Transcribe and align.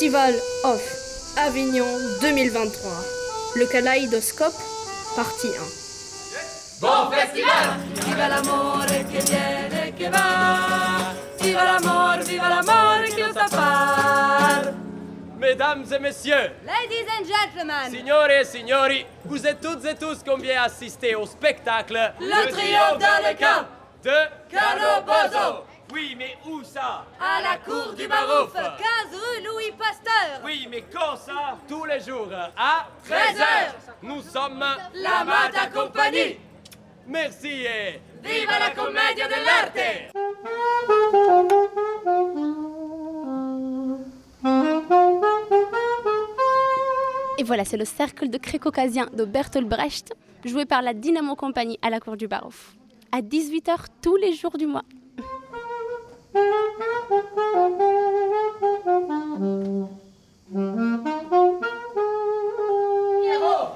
Festival 0.00 0.34
Off 0.64 1.36
Avignon 1.36 1.84
2023. 2.22 2.90
Le 3.56 3.66
Kaleidoscope, 3.66 4.56
partie 5.14 5.50
1. 5.50 5.58
Bon 6.80 7.10
festival! 7.10 7.76
Viva 8.06 8.28
l'amore 8.28 9.04
che 9.10 9.20
viene 9.20 9.92
che 9.92 10.08
va! 10.08 11.14
Viva 11.38 11.64
l'amore, 11.64 12.24
viva 12.24 12.48
l'amore 12.48 13.08
che 13.10 13.26
lo 13.26 13.32
sa 13.34 13.46
far 13.46 14.72
Mesdames 15.36 15.92
et 15.92 16.00
messieurs, 16.00 16.50
Ladies 16.64 17.06
and 17.18 17.26
gentlemen, 17.26 17.90
signore 17.90 18.40
et 18.40 18.46
signori, 18.46 19.04
vous 19.26 19.46
êtes 19.46 19.60
toutes 19.60 19.84
et 19.84 19.96
tous 19.96 20.22
combien 20.24 20.62
assistés 20.62 21.14
au 21.14 21.26
spectacle 21.26 22.14
Le 22.20 22.50
triomphe 22.50 22.98
dans 22.98 23.28
le 23.28 23.34
camp 23.36 23.66
de 24.02 24.16
Carlo 24.48 25.02
Bozo 25.04 25.69
Oui, 25.92 26.14
mais 26.16 26.36
où 26.46 26.62
ça? 26.62 27.04
À 27.18 27.42
la 27.42 27.56
cour 27.58 27.92
du 27.94 28.06
Barouf 28.06 28.52
15 28.52 28.62
rue 29.12 29.44
Louis 29.44 29.72
Pasteur. 29.76 30.40
Oui, 30.44 30.68
mais 30.70 30.84
quand 30.92 31.16
ça? 31.16 31.58
Tous 31.68 31.84
les 31.84 32.00
jours, 32.00 32.28
à 32.56 32.86
13 33.04 33.40
heures. 33.40 33.74
Nous 34.02 34.22
sommes 34.22 34.64
La 34.94 35.24
Mata 35.24 35.66
Compagnie. 35.66 36.38
Merci 37.06 37.64
et 37.64 38.00
Viva 38.22 38.58
la 38.58 38.70
commedia 38.70 39.26
dell'arte. 39.26 39.78
Et 47.38 47.42
voilà, 47.42 47.64
c'est 47.64 47.76
le 47.76 47.84
cercle 47.84 48.28
de 48.28 48.38
Crécaucasien 48.38 49.06
de 49.12 49.24
Bertolt 49.24 49.66
Brecht, 49.66 50.14
joué 50.44 50.66
par 50.66 50.82
la 50.82 50.94
Dynamo 50.94 51.34
Compagnie 51.34 51.78
à 51.82 51.90
la 51.90 51.98
cour 51.98 52.16
du 52.16 52.28
Barouf. 52.28 52.74
À 53.10 53.22
18h 53.22 53.86
tous 54.02 54.16
les 54.16 54.34
jours 54.34 54.56
du 54.56 54.66
mois. 54.66 54.84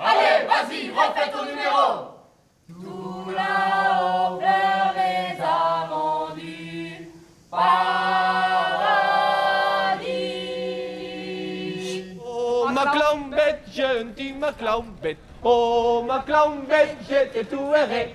Allez, 0.06 0.47
vas-y, 0.47 0.91
refais 0.91 1.30
ton 1.32 1.44
numéro 1.44 1.84
Tout 2.69 3.30
là-haut 3.30 4.38
vers 4.38 4.94
les 4.94 5.41
amants 5.42 6.30
du 6.36 7.08
paradis 7.50 7.75
Oh 12.25 12.69
ma 12.70 12.86
clombette, 12.86 13.62
je 13.72 14.02
dis 14.16 14.32
ma 14.32 14.52
clombette. 14.52 15.19
Oh 15.42 16.05
ma 16.06 16.20
clombette, 16.20 16.98
je 17.08 17.32
t'ai 17.32 17.44
tout 17.44 17.75
erré. 17.75 18.14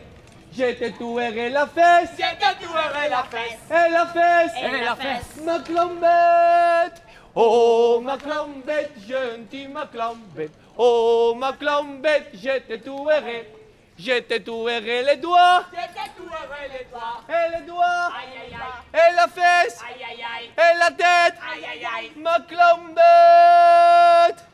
Je 0.54 0.72
t'ai 0.74 0.92
tout 0.94 1.20
erré 1.20 1.50
la 1.50 1.68
fesse. 1.68 2.16
La 3.20 3.26
fesse 3.26 3.60
Et 3.70 3.90
la 3.92 4.06
fesse. 4.06 4.54
Et 4.64 4.80
la 4.86 4.96
fesse 4.96 5.36
Ma 5.44 5.60
clombette. 5.60 7.02
Oh 7.36 8.00
ma 8.02 8.18
clombette, 8.18 8.94
je 9.08 9.38
dis 9.52 9.68
ma 9.68 9.86
clombette. 9.88 10.54
Oh 10.78 11.34
ma 11.36 11.52
clombette, 11.52 12.30
je 12.34 12.60
t'ai 12.60 12.80
tout 12.80 13.10
erré. 13.10 13.52
Je 13.98 14.20
t'ai 14.20 14.42
tout 14.42 14.70
erré 14.70 15.04
les 15.04 15.18
doigts. 15.18 15.66
Je 15.74 15.76
te 15.76 15.82
tuerai 16.16 16.70
les 16.72 16.86
doigts 16.86 17.20
Et 17.28 17.50
les 17.60 17.66
doigts. 17.66 17.86
Aïe 17.86 18.38
aïe 18.42 18.56
aïe 18.56 18.94
Et 18.94 19.12
la 19.16 19.28
fesse. 19.28 19.82
Aïe 19.86 20.02
aïe 20.02 20.24
aïe 20.24 20.50
Et 20.56 20.78
la 20.80 20.92
tête. 20.92 21.36
Aïe 21.54 21.66
aïe 21.74 21.86
aïe 21.98 22.12
Ma 22.16 22.40
clombette 22.40 24.46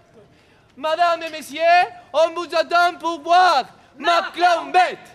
Madame 0.76 1.22
et 1.22 1.30
messieurs, 1.30 1.86
on 2.14 2.30
vous 2.32 2.50
attend 2.56 2.96
pour 3.00 3.22
voir 3.22 3.66
ma 4.00 4.24
clombette 4.34 5.14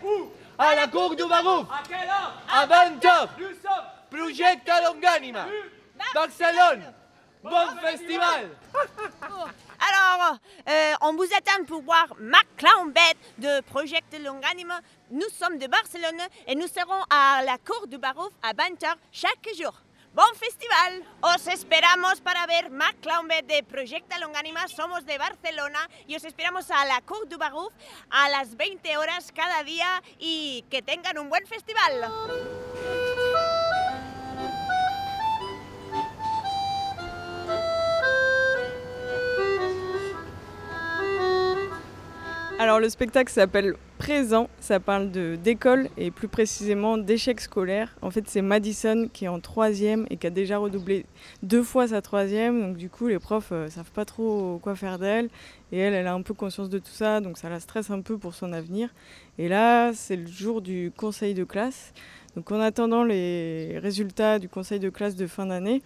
À 0.63 0.75
la 0.75 0.87
cour 0.89 1.17
du 1.17 1.25
Barouf, 1.27 1.67
À 1.73 1.83
quelle 1.89 2.07
heure 2.07 2.35
à 2.53 2.67
20h, 2.67 3.29
Nous 3.39 3.47
sommes. 3.47 3.85
Projecta 4.11 4.83
Longanima, 4.83 5.47
Barcelone, 6.13 6.93
bon 7.43 7.67
festival. 7.81 8.51
Alors, 9.81 10.37
euh, 10.69 10.93
on 11.01 11.15
vous 11.15 11.25
attend 11.35 11.65
pour 11.67 11.81
voir 11.81 12.09
Mac 12.19 12.45
Clownbet 12.59 13.15
de 13.39 13.63
Project 13.63 14.15
Longanima. 14.23 14.81
Nous 15.11 15.29
sommes 15.33 15.57
de 15.57 15.67
Barcelone 15.67 16.21
et 16.47 16.55
nous 16.55 16.67
serons 16.69 17.03
à 17.09 17.43
la 17.43 17.57
cour 17.57 17.87
du 17.87 17.97
Barouf 17.97 18.33
à 18.43 18.53
20h 18.53 18.93
chaque 19.13 19.49
jour. 19.59 19.73
Bon 20.13 20.35
festival! 20.35 21.05
Os 21.21 21.47
esperamos 21.47 22.21
para 22.21 22.45
ver 22.47 22.69
Mac 22.69 22.97
Clownbet 23.01 23.47
de 23.47 23.63
Project 23.63 24.13
Longanima. 24.19 24.67
Somos 24.67 25.07
de 25.07 25.17
Barcelona 25.19 25.89
y 26.09 26.17
os 26.17 26.25
esperamos 26.25 26.69
a 26.73 26.85
la 26.85 27.01
cour 27.03 27.29
du 27.29 27.39
Barouf 27.39 27.73
a 28.11 28.29
las 28.29 28.57
20 28.57 28.97
horas 28.97 29.31
cada 29.33 29.63
día 29.63 30.03
y 30.19 30.65
que 30.69 30.83
tengan 30.83 31.17
un 31.17 31.29
buen 31.29 31.47
festival. 31.47 32.11
Alors 42.59 42.81
le 42.81 42.91
spectacle 42.91 43.33
s'appelle 43.33 43.77
Présent, 44.11 44.51
ça 44.59 44.81
parle 44.81 45.13
d'école 45.13 45.89
et 45.97 46.11
plus 46.11 46.27
précisément 46.27 46.99
d'échecs 46.99 47.41
scolaires. 47.41 47.97
En 48.03 48.11
fait 48.11 48.25
c'est 48.27 48.43
Madison 48.43 49.09
qui 49.13 49.27
est 49.27 49.29
en 49.29 49.39
troisième 49.39 50.05
et 50.11 50.17
qui 50.17 50.27
a 50.27 50.31
déjà 50.31 50.59
redoublé 50.59 51.07
deux 51.45 51.63
fois 51.63 51.87
sa 51.87 52.03
troisième, 52.03 52.61
donc 52.61 52.77
du 52.77 52.91
coup 52.91 53.07
les 53.07 53.21
profs 53.21 53.53
ne 53.53 53.69
savent 53.69 53.93
pas 53.93 54.05
trop 54.05 54.59
quoi 54.61 54.75
faire 54.75 54.99
d'elle 54.99 55.29
et 55.71 55.79
elle, 55.79 55.95
elle 55.95 56.09
a 56.09 56.13
un 56.13 56.23
peu 56.23 56.35
conscience 56.35 56.69
de 56.69 56.81
tout 56.81 56.91
ça, 56.91 57.21
donc 57.21 57.39
ça 57.39 57.49
la 57.49 57.61
stresse 57.61 57.89
un 57.93 58.01
peu 58.01 58.19
pour 58.19 58.35
son 58.35 58.53
avenir. 58.53 58.89
Et 59.39 59.49
là 59.49 59.93
c'est 59.95 60.17
le 60.17 60.27
jour 60.27 60.61
du 60.61 60.91
conseil 60.97 61.33
de 61.33 61.45
classe, 61.45 61.93
donc 62.35 62.51
en 62.51 62.59
attendant 62.59 63.05
les 63.05 63.79
résultats 63.79 64.41
du 64.41 64.49
conseil 64.49 64.81
de 64.81 64.91
classe 64.91 65.15
de 65.15 65.29
fin 65.29 65.47
d'année, 65.47 65.83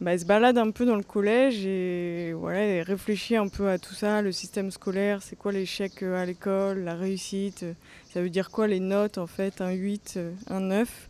bah, 0.00 0.12
elle 0.12 0.20
se 0.20 0.26
balade 0.26 0.58
un 0.58 0.70
peu 0.70 0.84
dans 0.84 0.96
le 0.96 1.02
collège 1.02 1.64
et 1.64 2.34
voilà, 2.34 2.58
elle 2.58 2.82
réfléchit 2.82 3.36
un 3.36 3.48
peu 3.48 3.68
à 3.68 3.78
tout 3.78 3.94
ça, 3.94 4.20
le 4.20 4.30
système 4.30 4.70
scolaire, 4.70 5.22
c'est 5.22 5.36
quoi 5.36 5.52
l'échec 5.52 6.02
euh, 6.02 6.22
à 6.22 6.26
l'école, 6.26 6.80
la 6.80 6.94
réussite, 6.94 7.62
euh, 7.62 7.72
ça 8.12 8.20
veut 8.20 8.28
dire 8.28 8.50
quoi 8.50 8.66
les 8.66 8.80
notes 8.80 9.16
en 9.16 9.26
fait, 9.26 9.62
un 9.62 9.70
8, 9.70 10.14
euh, 10.18 10.32
un 10.50 10.60
9. 10.60 11.08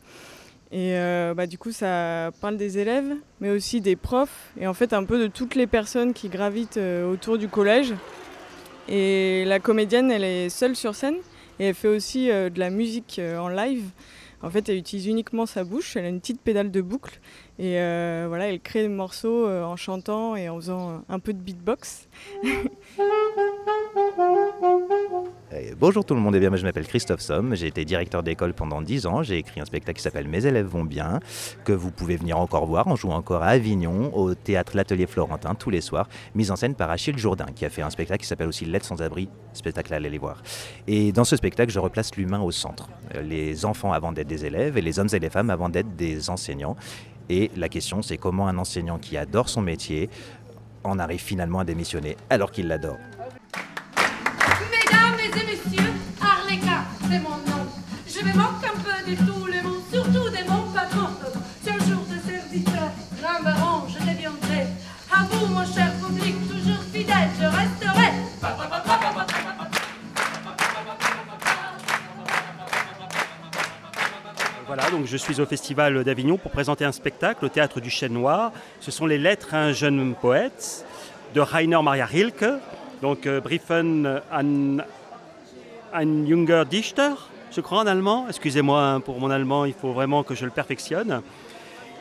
Et 0.72 0.96
bah, 1.36 1.46
du 1.46 1.58
coup, 1.58 1.70
ça 1.70 2.32
parle 2.40 2.56
des 2.56 2.78
élèves, 2.78 3.14
mais 3.40 3.50
aussi 3.50 3.80
des 3.80 3.94
profs, 3.94 4.50
et 4.58 4.66
en 4.66 4.74
fait 4.74 4.92
un 4.92 5.04
peu 5.04 5.18
de 5.18 5.28
toutes 5.28 5.54
les 5.54 5.68
personnes 5.68 6.12
qui 6.12 6.28
gravitent 6.28 6.76
autour 6.76 7.38
du 7.38 7.48
collège. 7.48 7.94
Et 8.88 9.44
la 9.46 9.60
comédienne, 9.60 10.10
elle 10.10 10.24
est 10.24 10.48
seule 10.48 10.74
sur 10.74 10.96
scène, 10.96 11.14
et 11.60 11.66
elle 11.66 11.74
fait 11.74 11.88
aussi 11.88 12.26
de 12.26 12.58
la 12.58 12.70
musique 12.70 13.20
en 13.38 13.48
live. 13.48 13.84
En 14.46 14.50
fait, 14.50 14.68
elle 14.68 14.76
utilise 14.76 15.08
uniquement 15.08 15.44
sa 15.44 15.64
bouche, 15.64 15.96
elle 15.96 16.04
a 16.04 16.08
une 16.08 16.20
petite 16.20 16.40
pédale 16.40 16.70
de 16.70 16.80
boucle, 16.80 17.18
et 17.58 17.80
euh, 17.80 18.26
voilà, 18.28 18.48
elle 18.48 18.60
crée 18.60 18.82
des 18.82 18.88
morceaux 18.88 19.44
euh, 19.44 19.64
en 19.64 19.74
chantant 19.74 20.36
et 20.36 20.48
en 20.48 20.54
faisant 20.54 20.90
euh, 20.90 20.98
un 21.08 21.18
peu 21.18 21.32
de 21.32 21.40
beatbox. 21.40 22.08
Bonjour 25.78 26.04
tout 26.04 26.14
le 26.14 26.20
monde, 26.20 26.34
et 26.36 26.40
bien, 26.40 26.50
moi, 26.50 26.58
je 26.58 26.64
m'appelle 26.64 26.86
Christophe 26.86 27.20
Somme, 27.20 27.54
j'ai 27.54 27.68
été 27.68 27.84
directeur 27.84 28.22
d'école 28.22 28.52
pendant 28.52 28.82
10 28.82 29.06
ans, 29.06 29.22
j'ai 29.22 29.38
écrit 29.38 29.60
un 29.60 29.64
spectacle 29.64 29.96
qui 29.96 30.02
s'appelle 30.02 30.28
Mes 30.28 30.44
élèves 30.44 30.66
vont 30.66 30.84
bien, 30.84 31.20
que 31.64 31.72
vous 31.72 31.90
pouvez 31.90 32.16
venir 32.16 32.38
encore 32.38 32.66
voir, 32.66 32.86
on 32.86 32.96
joue 32.96 33.10
encore 33.10 33.42
à 33.42 33.48
Avignon, 33.48 34.14
au 34.16 34.34
théâtre 34.34 34.76
L'Atelier 34.76 35.06
Florentin, 35.06 35.54
tous 35.54 35.70
les 35.70 35.80
soirs, 35.80 36.08
mise 36.34 36.50
en 36.50 36.56
scène 36.56 36.74
par 36.74 36.90
Achille 36.90 37.16
Jourdain, 37.16 37.46
qui 37.54 37.64
a 37.64 37.70
fait 37.70 37.82
un 37.82 37.90
spectacle 37.90 38.22
qui 38.22 38.26
s'appelle 38.26 38.48
aussi 38.48 38.64
L'aide 38.64 38.84
sans 38.84 39.00
abri, 39.02 39.28
spectacle 39.52 39.92
à 39.92 39.96
aller 39.96 40.18
voir. 40.18 40.42
Et 40.86 41.12
dans 41.12 41.24
ce 41.24 41.36
spectacle, 41.36 41.72
je 41.72 41.78
replace 41.78 42.14
l'humain 42.16 42.40
au 42.40 42.50
centre, 42.50 42.88
Euh, 43.14 43.22
les 43.22 43.64
enfants 43.64 43.92
avant 43.92 44.12
d'être 44.12 44.26
des 44.26 44.44
élèves, 44.44 44.76
et 44.76 44.82
les 44.82 44.98
hommes 44.98 45.08
et 45.12 45.18
les 45.18 45.30
femmes 45.30 45.50
avant 45.50 45.68
d'être 45.68 45.94
des 45.96 46.28
enseignants. 46.28 46.76
Et 47.28 47.50
la 47.56 47.68
question, 47.68 48.02
c'est 48.02 48.18
comment 48.18 48.48
un 48.48 48.58
enseignant 48.58 48.98
qui 48.98 49.16
adore 49.16 49.48
son 49.48 49.62
métier 49.62 50.10
en 50.84 50.98
arrive 50.98 51.20
finalement 51.20 51.60
à 51.60 51.64
démissionner 51.64 52.16
alors 52.30 52.50
qu'il 52.50 52.68
l'adore. 52.68 52.98
Messieurs, 55.44 55.92
Arlequin, 56.20 56.84
c'est 57.02 57.18
mon 57.18 57.36
nom. 57.36 57.66
Je 58.08 58.24
me 58.24 58.32
moque 58.34 58.64
un 58.64 58.78
peu 58.80 59.10
de 59.10 59.16
tout 59.16 59.44
le 59.44 59.62
monde, 59.62 59.82
surtout 59.92 60.30
de 60.30 60.48
mon 60.48 60.72
patron. 60.72 61.08
Si 61.62 61.70
un 61.70 61.78
jour 61.78 62.04
de 62.08 62.18
serviteur, 62.30 62.90
grand 63.20 63.42
baron, 63.44 63.86
je 63.86 63.98
deviendrai. 63.98 64.66
À 65.12 65.24
vous, 65.30 65.46
mon 65.46 65.66
cher 65.66 65.92
public, 66.02 66.36
toujours 66.48 66.82
fidèle, 66.90 67.28
je 67.38 67.44
resterai. 67.44 68.12
Voilà, 74.66 74.90
donc 74.90 75.06
je 75.06 75.16
suis 75.18 75.40
au 75.40 75.46
Festival 75.46 76.02
d'Avignon 76.02 76.38
pour 76.38 76.50
présenter 76.50 76.84
un 76.86 76.92
spectacle 76.92 77.44
au 77.44 77.48
Théâtre 77.48 77.80
du 77.80 77.90
Chêne 77.90 78.14
Noir. 78.14 78.52
Ce 78.80 78.90
sont 78.90 79.06
les 79.06 79.18
lettres 79.18 79.54
à 79.54 79.58
un 79.58 79.72
jeune 79.72 80.14
poète 80.14 80.86
de 81.34 81.40
Rainer 81.40 81.82
Maria 81.82 82.06
Rilke, 82.06 82.46
donc 83.02 83.26
euh, 83.26 83.40
Briefen 83.40 84.22
an 84.32 84.78
ein 85.96 86.26
junger 86.26 86.64
Dichter, 86.68 87.12
je 87.50 87.60
crois 87.62 87.80
en 87.80 87.86
allemand. 87.86 88.26
Excusez-moi 88.28 88.80
hein, 88.82 89.00
pour 89.00 89.18
mon 89.18 89.30
allemand, 89.30 89.64
il 89.64 89.72
faut 89.72 89.92
vraiment 89.92 90.22
que 90.22 90.34
je 90.34 90.44
le 90.44 90.50
perfectionne. 90.50 91.22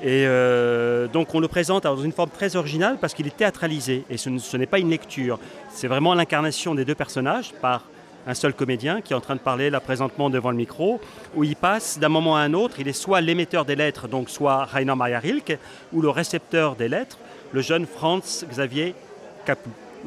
Et 0.04 0.26
euh, 0.28 1.08
donc 1.08 1.34
on 1.34 1.40
le 1.40 1.48
présente 1.48 1.84
dans 1.84 1.96
une 1.96 2.12
forme 2.12 2.30
très 2.30 2.58
originale 2.58 2.98
parce 3.00 3.14
qu'il 3.14 3.26
est 3.28 3.36
théâtralisé 3.38 4.04
et 4.10 4.18
ce, 4.18 4.30
ne- 4.30 4.40
ce 4.40 4.58
n'est 4.58 4.66
pas 4.66 4.80
une 4.80 4.90
lecture. 4.90 5.40
C'est 5.70 5.88
vraiment 5.88 6.14
l'incarnation 6.14 6.76
des 6.76 6.84
deux 6.84 6.96
personnages 6.96 7.54
par 7.62 7.84
un 8.28 8.34
seul 8.34 8.54
comédien 8.54 9.00
qui 9.00 9.14
est 9.14 9.16
en 9.16 9.22
train 9.22 9.36
de 9.36 9.40
parler 9.40 9.70
là 9.70 9.80
présentement 9.80 10.30
devant 10.30 10.52
le 10.52 10.58
micro, 10.58 11.00
où 11.36 11.46
il 11.46 11.56
passe 11.56 11.98
d'un 11.98 12.10
moment 12.10 12.36
à 12.36 12.42
un 12.42 12.54
autre. 12.54 12.80
Il 12.80 12.88
est 12.90 12.94
soit 12.94 13.22
l'émetteur 13.22 13.64
des 13.64 13.76
lettres, 13.78 14.10
donc 14.10 14.30
soit 14.30 14.66
Rainer 14.66 14.96
Maria 14.96 15.20
Rilke, 15.20 15.58
ou 15.94 16.02
le 16.02 16.10
récepteur 16.10 16.76
des 16.76 16.90
lettres, 16.90 17.18
le 17.54 17.62
jeune 17.62 17.86
Franz 17.86 18.46
Xavier 18.50 18.94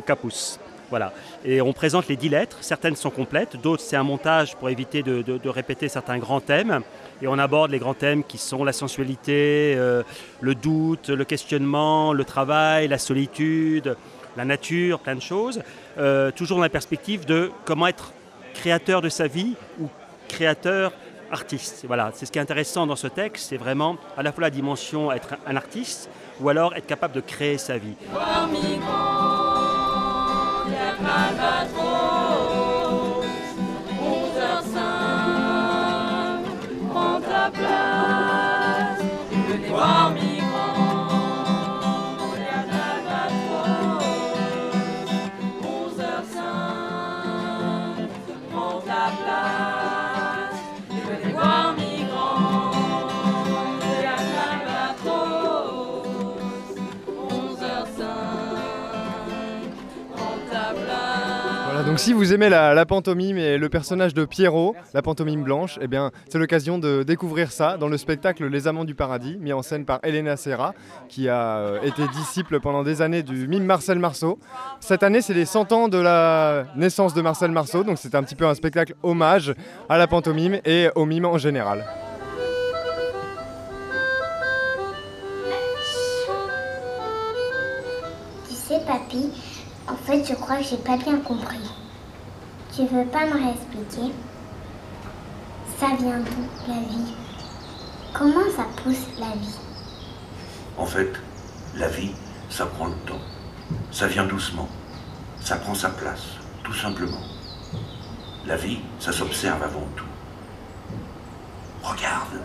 Capus. 0.04 0.58
Voilà. 0.90 1.12
Et 1.44 1.60
on 1.60 1.72
présente 1.72 2.08
les 2.08 2.16
dix 2.16 2.28
lettres, 2.28 2.58
certaines 2.60 2.96
sont 2.96 3.10
complètes, 3.10 3.56
d'autres 3.60 3.82
c'est 3.82 3.96
un 3.96 4.02
montage 4.02 4.56
pour 4.56 4.70
éviter 4.70 5.02
de, 5.02 5.48
répéter 5.48 5.88
certains 5.88 6.18
grands 6.18 6.40
thèmes. 6.40 6.80
Et 7.20 7.26
on 7.26 7.38
aborde 7.38 7.70
les 7.70 7.78
grands 7.78 7.94
thèmes 7.94 8.22
qui 8.22 8.38
sont 8.38 8.64
la 8.64 8.72
sensualité, 8.72 9.74
euh, 9.76 10.02
le 10.40 10.54
doute, 10.54 11.08
le 11.08 11.24
questionnement, 11.24 12.12
le 12.12 12.24
travail, 12.24 12.86
la 12.88 12.98
solitude, 12.98 13.96
la 14.36 14.44
nature, 14.44 15.00
plein 15.00 15.16
de 15.16 15.22
choses. 15.22 15.62
Euh, 15.98 16.30
toujours 16.30 16.58
dans 16.58 16.62
la 16.62 16.68
perspective 16.68 17.26
de 17.26 17.50
comment 17.64 17.88
être 17.88 18.12
créateur 18.54 19.02
de 19.02 19.08
sa 19.08 19.26
vie 19.26 19.54
ou 19.80 19.88
créateur 20.28 20.92
artiste. 21.30 21.84
Voilà, 21.86 22.10
c'est 22.14 22.26
ce 22.26 22.32
qui 22.32 22.38
est 22.38 22.42
intéressant 22.42 22.86
dans 22.86 22.96
ce 22.96 23.06
texte, 23.06 23.48
c'est 23.48 23.56
vraiment 23.56 23.96
à 24.16 24.22
la 24.22 24.32
fois 24.32 24.42
la 24.42 24.50
dimension 24.50 25.12
être 25.12 25.34
un 25.46 25.56
artiste 25.56 26.08
ou 26.40 26.48
alors 26.48 26.74
être 26.74 26.86
capable 26.86 27.14
de 27.14 27.20
créer 27.20 27.58
sa 27.58 27.78
vie. 27.78 27.94
my 31.08 31.32
battle. 31.32 31.87
Donc 61.98 62.04
si 62.04 62.12
vous 62.12 62.32
aimez 62.32 62.48
la, 62.48 62.86
pantomime 62.86 63.38
et 63.38 63.58
le 63.58 63.68
personnage 63.68 64.14
de 64.14 64.24
Pierrot, 64.24 64.76
la 64.94 65.02
pantomime 65.02 65.42
blanche, 65.42 65.80
eh 65.82 65.88
bien 65.88 66.12
c'est 66.28 66.38
l'occasion 66.38 66.78
de 66.78 67.02
découvrir 67.02 67.50
ça 67.50 67.76
dans 67.76 67.88
le 67.88 67.98
spectacle 67.98 68.46
Les 68.46 68.68
Amants 68.68 68.84
du 68.84 68.94
Paradis, 68.94 69.36
mis 69.40 69.52
en 69.52 69.62
scène 69.62 69.84
par 69.84 69.98
Elena 70.04 70.36
Serra, 70.36 70.74
qui 71.08 71.28
a 71.28 71.58
euh, 71.58 71.82
été 71.82 72.06
disciple 72.14 72.60
pendant 72.60 72.84
des 72.84 73.02
années 73.02 73.24
du 73.24 73.48
mime 73.48 73.64
Marcel 73.64 73.98
Marceau. 73.98 74.38
Cette 74.78 75.02
année, 75.02 75.20
c'est 75.20 75.34
les 75.34 75.44
100 75.44 75.72
ans 75.72 75.88
de 75.88 75.98
la 75.98 76.66
naissance 76.76 77.14
de 77.14 77.20
Marcel 77.20 77.50
Marceau, 77.50 77.82
donc 77.82 77.98
c'est 77.98 78.14
un 78.14 78.22
petit 78.22 78.36
peu 78.36 78.46
un 78.46 78.54
spectacle 78.54 78.94
hommage 79.02 79.52
à 79.88 79.98
la 79.98 80.06
pantomime 80.06 80.60
et 80.64 80.90
au 80.94 81.04
mime 81.04 81.24
en 81.24 81.36
général. 81.36 81.84
Tu 88.48 88.54
sais, 88.54 88.78
papy, 88.86 89.32
en 89.88 89.96
fait, 89.96 90.24
je 90.24 90.34
crois 90.34 90.58
que 90.58 90.62
j'ai 90.62 90.76
pas 90.76 90.96
bien 90.96 91.16
compris. 91.16 91.58
Tu 92.78 92.86
veux 92.86 93.06
pas 93.06 93.26
me 93.26 93.32
réexpliquer? 93.32 94.12
Ça 95.80 95.88
vient 95.98 96.20
d'où, 96.20 96.68
la 96.68 96.78
vie? 96.78 97.12
Comment 98.14 98.48
ça 98.56 98.66
pousse 98.80 99.04
la 99.18 99.34
vie? 99.34 99.58
En 100.76 100.86
fait, 100.86 101.12
la 101.74 101.88
vie, 101.88 102.12
ça 102.48 102.66
prend 102.66 102.86
le 102.86 102.94
temps. 103.04 103.18
Ça 103.90 104.06
vient 104.06 104.26
doucement. 104.26 104.68
Ça 105.40 105.56
prend 105.56 105.74
sa 105.74 105.88
place, 105.88 106.22
tout 106.62 106.72
simplement. 106.72 107.18
La 108.46 108.54
vie, 108.54 108.78
ça 109.00 109.10
s'observe 109.10 109.60
avant 109.60 109.88
tout. 109.96 110.04
Regarde. 111.82 112.40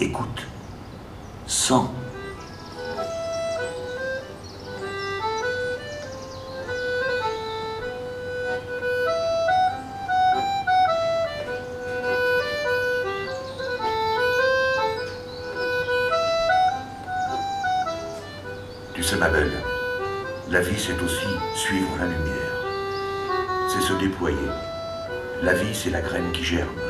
Écoute. 0.00 0.46
Sens. 1.46 1.90
Ma 19.16 19.28
belle, 19.28 19.52
la 20.50 20.60
vie 20.60 20.78
c'est 20.78 21.00
aussi 21.00 21.26
suivre 21.54 21.96
la 21.98 22.06
lumière. 22.06 22.34
C'est 23.68 23.80
se 23.80 23.92
déployer. 23.94 24.36
La 25.42 25.54
vie 25.54 25.72
c'est 25.72 25.90
la 25.90 26.00
graine 26.00 26.32
qui 26.32 26.42
germe, 26.42 26.80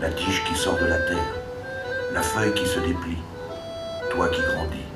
la 0.00 0.08
tige 0.10 0.44
qui 0.44 0.54
sort 0.54 0.78
de 0.78 0.86
la 0.86 0.98
terre, 0.98 1.34
la 2.14 2.22
feuille 2.22 2.54
qui 2.54 2.66
se 2.66 2.78
déplie, 2.78 3.18
toi 4.10 4.28
qui 4.28 4.40
grandis. 4.40 4.95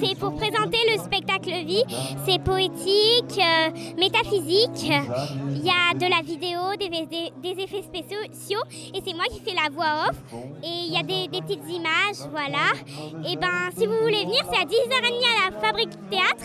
C'est 0.00 0.18
pour 0.18 0.34
présenter 0.34 0.78
le 0.92 1.02
spectacle 1.02 1.50
vie. 1.64 1.84
C'est 2.24 2.42
poétique, 2.42 3.38
euh, 3.38 3.70
métaphysique. 3.96 4.90
Il 5.50 5.64
y 5.64 5.70
a 5.70 5.94
de 5.94 6.08
la 6.08 6.22
vidéo, 6.22 6.60
des, 6.78 7.62
effets 7.62 7.82
spéciaux 7.82 8.60
et 8.94 9.00
c'est 9.04 9.14
moi 9.14 9.24
qui 9.30 9.40
fais 9.40 9.54
la 9.54 9.70
voix 9.70 10.08
off. 10.08 10.16
Et 10.62 10.86
il 10.86 10.92
y 10.92 10.96
a 10.96 11.02
des, 11.02 11.28
petites 11.28 11.68
images, 11.68 12.28
voilà. 12.30 12.72
Et 13.28 13.36
ben, 13.36 13.70
si 13.76 13.86
vous 13.86 13.98
voulez 14.00 14.24
venir, 14.24 14.44
c'est 14.50 14.60
à 14.60 14.64
10h30 14.64 15.22
à 15.24 15.50
la 15.50 15.60
Fabrique 15.60 16.10
Théâtre. 16.10 16.44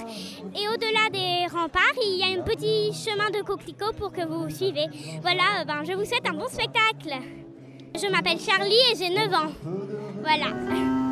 Et 0.56 0.68
au-delà 0.68 1.10
des 1.12 1.48
remparts, 1.54 1.98
il 2.02 2.20
y 2.20 2.24
a 2.24 2.40
un 2.40 2.44
petit 2.44 2.94
chemin 2.94 3.30
de 3.30 3.44
coquelicot 3.44 3.94
pour 3.98 4.12
que 4.12 4.26
vous 4.26 4.50
suivez. 4.50 4.88
Voilà, 5.22 5.66
ben, 5.66 5.84
je 5.84 5.94
vous 5.94 6.06
souhaite 6.06 6.28
un 6.28 6.34
bon 6.34 6.48
spectacle. 6.48 7.22
Je 7.96 8.10
m'appelle 8.12 8.40
Charlie 8.40 8.74
et 8.92 8.96
j'ai 8.96 9.10
9 9.10 9.34
ans. 9.34 9.52
Voilà. 10.22 11.03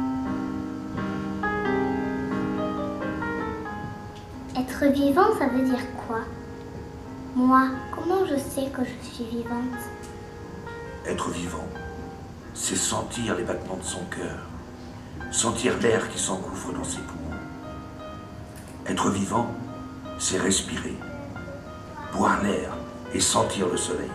Être 4.57 4.85
vivant, 4.91 5.33
ça 5.39 5.47
veut 5.47 5.63
dire 5.63 5.79
quoi? 6.05 6.19
Moi, 7.35 7.69
comment 7.95 8.25
je 8.25 8.35
sais 8.35 8.69
que 8.69 8.81
je 8.83 9.07
suis 9.07 9.23
vivante? 9.23 9.79
Être 11.05 11.29
vivant, 11.29 11.67
c'est 12.53 12.75
sentir 12.75 13.35
les 13.37 13.43
battements 13.43 13.77
de 13.77 13.83
son 13.83 14.03
cœur, 14.05 14.39
sentir 15.31 15.77
l'air 15.79 16.09
qui 16.09 16.19
s'engouffre 16.19 16.73
dans 16.73 16.83
ses 16.83 16.99
poumons. 16.99 17.39
Être 18.87 19.09
vivant, 19.09 19.47
c'est 20.19 20.37
respirer, 20.37 20.97
boire 22.13 22.43
l'air 22.43 22.75
et 23.13 23.21
sentir 23.21 23.69
le 23.69 23.77
soleil. 23.77 24.11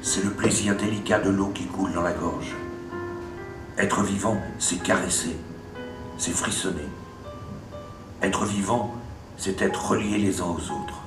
C'est 0.00 0.24
le 0.24 0.30
plaisir 0.30 0.74
délicat 0.74 1.20
de 1.20 1.28
l'eau 1.28 1.48
qui 1.48 1.66
coule 1.66 1.92
dans 1.92 2.02
la 2.02 2.12
gorge. 2.12 2.56
Être 3.76 4.02
vivant, 4.02 4.38
c'est 4.58 4.82
caresser, 4.82 5.36
c'est 6.16 6.32
frissonner. 6.32 6.88
Être 8.22 8.46
vivant, 8.46 8.94
c'est 9.36 9.60
être 9.62 9.90
reliés 9.90 10.18
les 10.18 10.40
uns 10.40 10.46
aux 10.46 10.72
autres. 10.72 11.02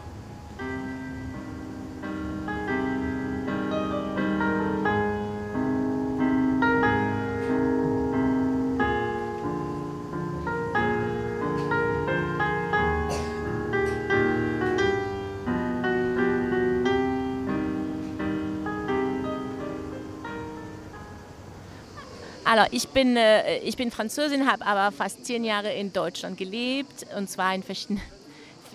Also 22.55 22.69
ich 22.71 22.87
bin, 22.87 23.17
äh, 23.17 23.57
ich 23.59 23.75
bin 23.75 23.91
Französin, 23.91 24.49
habe 24.49 24.65
aber 24.65 24.91
fast 24.91 25.25
zehn 25.25 25.43
Jahre 25.43 25.73
in 25.73 25.91
Deutschland 25.91 26.37
gelebt 26.37 27.05
und 27.17 27.29
zwar 27.29 27.53
in 27.53 27.63
verschiedenen 27.63 28.01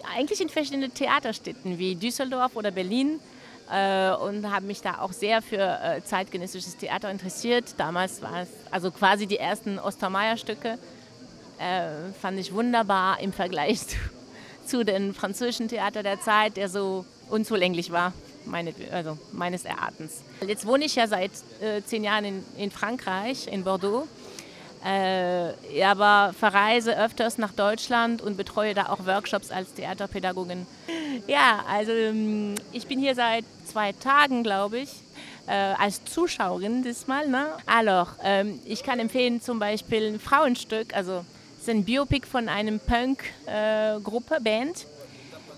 eigentlich 0.05 0.41
in 0.41 0.49
verschiedenen 0.49 0.93
Theaterstädten 0.93 1.79
wie 1.79 1.95
Düsseldorf 1.95 2.57
oder 2.57 2.71
Berlin 2.71 3.21
äh, 3.71 4.11
und 4.13 4.51
habe 4.51 4.67
mich 4.67 4.81
da 4.81 4.99
auch 4.99 5.13
sehr 5.13 5.43
für 5.43 5.79
äh, 5.83 6.03
zeitgenössisches 6.03 6.77
Theater 6.77 7.11
interessiert. 7.11 7.75
Damals 7.77 8.23
war 8.23 8.43
es 8.43 8.49
also 8.71 8.91
quasi 8.91 9.27
die 9.27 9.39
ersten 9.39 9.79
Ostermeier-Stücke. 9.79 10.79
Äh, 11.59 12.13
fand 12.21 12.39
ich 12.39 12.53
wunderbar 12.53 13.21
im 13.21 13.33
Vergleich 13.33 13.81
zu, 13.87 13.97
zu 14.67 14.85
dem 14.85 15.15
französischen 15.15 15.69
Theater 15.69 16.03
der 16.03 16.21
Zeit, 16.21 16.57
der 16.57 16.69
so 16.69 17.05
unzulänglich 17.29 17.93
war, 17.93 18.13
meine, 18.45 18.75
also 18.91 19.19
meines 19.33 19.65
Erachtens. 19.65 20.23
Jetzt 20.47 20.67
wohne 20.67 20.85
ich 20.85 20.97
ja 20.97 21.07
seit 21.07 21.31
äh, 21.61 21.83
zehn 21.83 22.03
Jahren 22.03 22.25
in, 22.25 22.45
in 22.57 22.71
Frankreich, 22.71 23.47
in 23.47 23.65
Bordeaux 23.65 24.09
äh, 24.85 25.83
aber 25.85 26.33
verreise 26.33 26.99
öfters 26.99 27.39
nach 27.39 27.53
Deutschland 27.53 28.23
und 28.23 28.37
betreue 28.37 28.75
da 28.75 28.89
auch 28.89 29.05
Workshops 29.07 29.51
als 29.51 29.75
Theaterpädagogin. 29.75 30.67
Ja, 31.27 31.65
also 31.69 31.93
ähm, 31.93 32.55
ich 32.73 32.87
bin 32.87 32.99
hier 32.99 33.15
seit 33.15 33.45
zwei 33.67 33.93
Tagen, 33.93 34.43
glaube 34.43 34.79
ich. 34.81 34.91
Äh, 35.47 35.75
als 35.79 36.05
Zuschauerin 36.05 36.85
diesmal. 36.85 37.27
Ne? 37.27 37.47
Alors, 37.67 38.09
ähm, 38.23 38.61
ich 38.65 38.85
kann 38.85 39.01
empfehlen 39.01 39.41
zum 39.41 39.59
Beispiel 39.59 40.15
ein 40.15 40.21
Frauenstück, 40.21 40.95
also 40.95 41.25
es 41.57 41.63
ist 41.63 41.69
ein 41.71 41.85
Biopic 41.85 42.27
von 42.27 42.49
einem 42.49 42.79
Punk-Gruppe, 42.79 44.37
äh, 44.37 44.41
Band. 44.41 44.87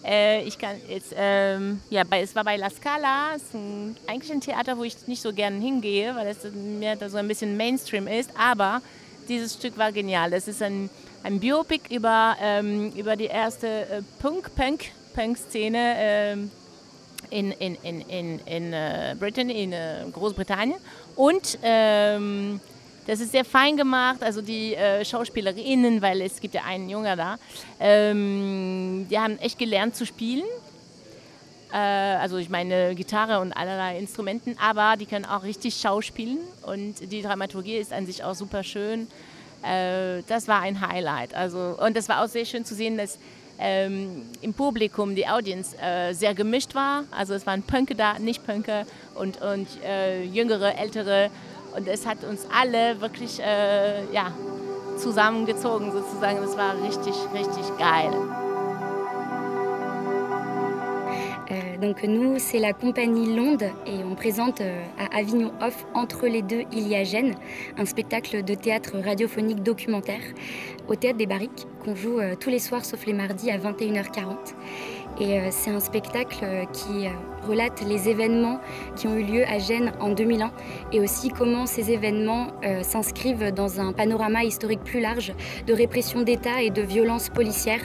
Äh, 0.05 0.45
ich 0.45 0.59
kann 0.59 0.77
jetzt, 0.89 1.15
ähm, 1.15 1.81
ja, 1.91 2.05
bei, 2.05 2.23
es 2.23 2.35
war 2.35 2.43
bei 2.43 2.57
La 2.57 2.71
Scala, 2.71 3.35
ist 3.37 3.55
ein, 3.55 3.97
eigentlich 4.07 4.33
ein 4.33 4.41
Theater, 4.41 4.79
wo 4.79 4.85
ich 4.85 5.07
nicht 5.07 5.23
so 5.23 5.33
gerne 5.33 5.61
hingehe, 5.61 6.17
weil 6.17 6.27
es 6.29 6.39
mehr 6.53 6.97
so 7.09 7.19
ein 7.19 7.29
bisschen 7.29 7.57
Mainstream 7.57 8.09
ist, 8.09 8.31
aber 8.37 8.81
dieses 9.29 9.55
Stück 9.55 9.79
war 9.79 9.93
genial. 9.93 10.33
Es 10.33 10.49
ist 10.49 10.63
ein, 10.63 10.91
ein 11.23 11.41
Biopic 11.41 11.95
über, 11.95 12.37
ähm, 12.41 12.93
über 12.93 13.17
die 13.17 13.27
erste 13.27 13.67
äh, 13.67 14.03
Punk-Punk-Punk-Szene 14.21 15.95
ähm, 15.97 16.51
in, 17.31 17.53
in, 17.53 17.77
in, 17.83 18.01
in, 18.03 18.39
in 18.41 18.73
äh, 18.73 19.17
Britain, 19.19 19.49
in 19.51 19.73
äh, 19.73 20.05
Großbritannien 20.13 20.79
und 21.17 21.59
ähm, 21.63 22.61
das 23.07 23.21
ist 23.21 23.33
sehr 23.33 23.45
fein 23.45 23.77
gemacht, 23.77 24.23
also 24.23 24.43
die 24.43 24.75
äh, 24.75 25.05
Schauspielerinnen, 25.05 26.01
weil 26.03 26.21
es 26.21 26.41
gibt 26.41 26.55
ja 26.55 26.63
einen 26.65 26.89
Junger 26.89 27.17
da, 27.17 27.37
ähm, 27.81 29.07
die 29.11 29.19
haben 29.19 29.39
echt 29.39 29.59
gelernt 29.59 29.97
zu 29.97 30.07
spielen. 30.07 30.45
Äh, 31.73 31.77
also 31.77 32.37
ich 32.37 32.51
meine 32.51 32.95
Gitarre 32.95 33.41
und 33.41 33.53
allerlei 33.53 33.99
Instrumenten, 33.99 34.57
aber 34.61 34.97
die 34.97 35.07
können 35.07 35.25
auch 35.25 35.43
richtig 35.43 35.77
schauspielen 35.77 36.39
und 36.63 37.11
die 37.11 37.23
Dramaturgie 37.23 37.77
ist 37.77 37.93
an 37.93 38.07
sich 38.07 38.23
auch 38.23 38.35
super 38.35 38.63
schön. 38.63 39.09
Äh, 39.63 40.23
das 40.29 40.49
war 40.49 40.61
ein 40.61 40.87
Highlight. 40.87 41.35
Also, 41.35 41.77
und 41.81 41.97
es 41.97 42.09
war 42.09 42.23
auch 42.23 42.29
sehr 42.29 42.45
schön 42.45 42.65
zu 42.65 42.75
sehen, 42.75 42.99
dass 42.99 43.19
ähm, 43.59 44.23
im 44.41 44.53
Publikum 44.55 45.15
die 45.15 45.27
Audience 45.27 45.77
äh, 45.79 46.13
sehr 46.13 46.35
gemischt 46.35 46.75
war. 46.75 47.05
Also 47.11 47.35
es 47.35 47.47
waren 47.47 47.63
Punker 47.63 47.95
da, 47.95 48.19
nicht 48.19 48.45
Punker 48.45 48.85
und, 49.15 49.41
und 49.41 49.69
äh, 49.85 50.25
jüngere, 50.25 50.77
ältere. 50.77 51.31
Und 51.77 51.89
es 51.89 52.07
hat 52.07 52.25
uns 52.25 52.47
alle 52.53 53.01
wirklich 53.01 53.41
äh, 53.41 54.05
ja, 54.13 54.33
zusammengezogen 54.99 55.93
sozusagen. 55.93 56.39
Das 56.43 56.57
war 56.57 56.75
richtig, 56.83 57.15
richtig 57.33 57.79
geil. 57.79 58.13
Donc 61.81 62.03
nous, 62.03 62.39
c'est 62.39 62.59
la 62.59 62.73
compagnie 62.73 63.35
Londe 63.35 63.65
et 63.87 64.05
on 64.05 64.15
présente 64.15 64.61
euh, 64.61 64.83
à 64.99 65.19
Avignon 65.19 65.53
Off, 65.61 65.87
entre 65.95 66.27
les 66.27 66.43
deux, 66.43 66.63
il 66.73 66.89
y 66.89 66.95
a 66.95 67.05
Gênes, 67.05 67.35
un 67.77 67.85
spectacle 67.85 68.43
de 68.43 68.55
théâtre 68.55 68.97
radiophonique 69.03 69.63
documentaire 69.63 70.23
au 70.89 70.95
Théâtre 70.95 71.19
des 71.19 71.27
Barriques 71.27 71.67
qu'on 71.85 71.95
joue 71.95 72.21
euh, 72.21 72.35
tous 72.39 72.51
les 72.51 72.59
soirs 72.59 72.85
sauf 72.85 73.05
les 73.07 73.13
mardis 73.13 73.51
à 73.51 73.59
21h40. 73.59 74.55
Et 75.23 75.39
euh, 75.39 75.49
c'est 75.51 75.71
un 75.71 75.79
spectacle 75.79 76.39
euh, 76.43 76.65
qui 76.73 77.07
euh, 77.07 77.11
relate 77.47 77.81
les 77.87 78.09
événements 78.09 78.59
qui 78.97 79.07
ont 79.07 79.15
eu 79.15 79.23
lieu 79.23 79.45
à 79.47 79.61
Gênes 79.61 79.93
en 80.01 80.11
2001 80.11 80.51
et 80.91 80.99
aussi 80.99 81.29
comment 81.29 81.65
ces 81.67 81.93
événements 81.93 82.49
s'inscrivent 82.83 83.53
dans 83.53 83.81
un 83.81 83.93
panorama 83.93 84.45
historique 84.45 84.83
plus 84.85 85.01
large 85.01 85.33
de 85.67 85.73
répression 85.73 86.23
d'État 86.23 86.63
et 86.63 86.71
de 86.71 86.83
violences 86.83 87.29
policières. 87.29 87.81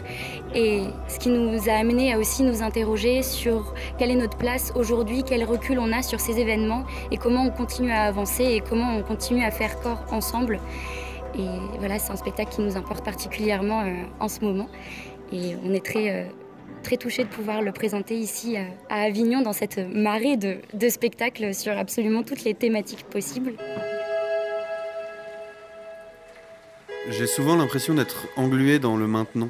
Et 0.53 0.83
ce 1.07 1.17
qui 1.17 1.29
nous 1.29 1.69
a 1.69 1.73
amené 1.73 2.13
à 2.13 2.19
aussi 2.19 2.43
nous 2.43 2.61
interroger 2.61 3.23
sur 3.23 3.73
quelle 3.97 4.11
est 4.11 4.15
notre 4.15 4.37
place 4.37 4.71
aujourd'hui, 4.75 5.23
quel 5.23 5.43
recul 5.43 5.79
on 5.79 5.91
a 5.91 6.03
sur 6.03 6.19
ces 6.19 6.39
événements 6.39 6.83
et 7.09 7.17
comment 7.17 7.43
on 7.43 7.49
continue 7.49 7.91
à 7.91 8.03
avancer 8.03 8.43
et 8.43 8.61
comment 8.61 8.95
on 8.95 9.01
continue 9.01 9.43
à 9.43 9.49
faire 9.49 9.79
corps 9.79 10.05
ensemble. 10.11 10.59
Et 11.35 11.47
voilà, 11.79 11.97
c'est 11.97 12.11
un 12.11 12.17
spectacle 12.17 12.51
qui 12.51 12.61
nous 12.61 12.77
importe 12.77 13.03
particulièrement 13.03 13.83
en 14.19 14.27
ce 14.27 14.41
moment. 14.41 14.67
Et 15.33 15.55
on 15.65 15.73
est 15.73 15.83
très, 15.83 16.29
très 16.87 16.95
touchés 16.95 17.25
de 17.25 17.29
pouvoir 17.29 17.61
le 17.61 17.73
présenter 17.73 18.15
ici 18.15 18.55
à, 18.55 18.63
à 18.89 19.01
Avignon 19.01 19.41
dans 19.41 19.51
cette 19.51 19.77
marée 19.93 20.37
de, 20.37 20.55
de 20.73 20.87
spectacles 20.87 21.53
sur 21.53 21.77
absolument 21.77 22.23
toutes 22.23 22.45
les 22.45 22.53
thématiques 22.53 23.03
possibles. 23.03 23.51
J'ai 27.09 27.27
souvent 27.27 27.57
l'impression 27.57 27.93
d'être 27.93 28.27
englué 28.37 28.79
dans 28.79 28.95
le 28.95 29.05
maintenant. 29.05 29.49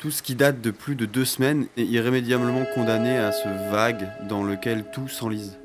Tout 0.00 0.10
ce 0.10 0.24
qui 0.24 0.34
date 0.34 0.60
de 0.60 0.72
plus 0.72 0.96
de 0.96 1.06
deux 1.06 1.24
semaines 1.24 1.68
est 1.76 1.84
irrémédiablement 1.84 2.64
condamné 2.74 3.16
à 3.16 3.30
ce 3.30 3.46
vague 3.70 4.08
dans 4.28 4.42
lequel 4.42 4.84
tout 4.92 5.06
s'enlise. 5.06 5.56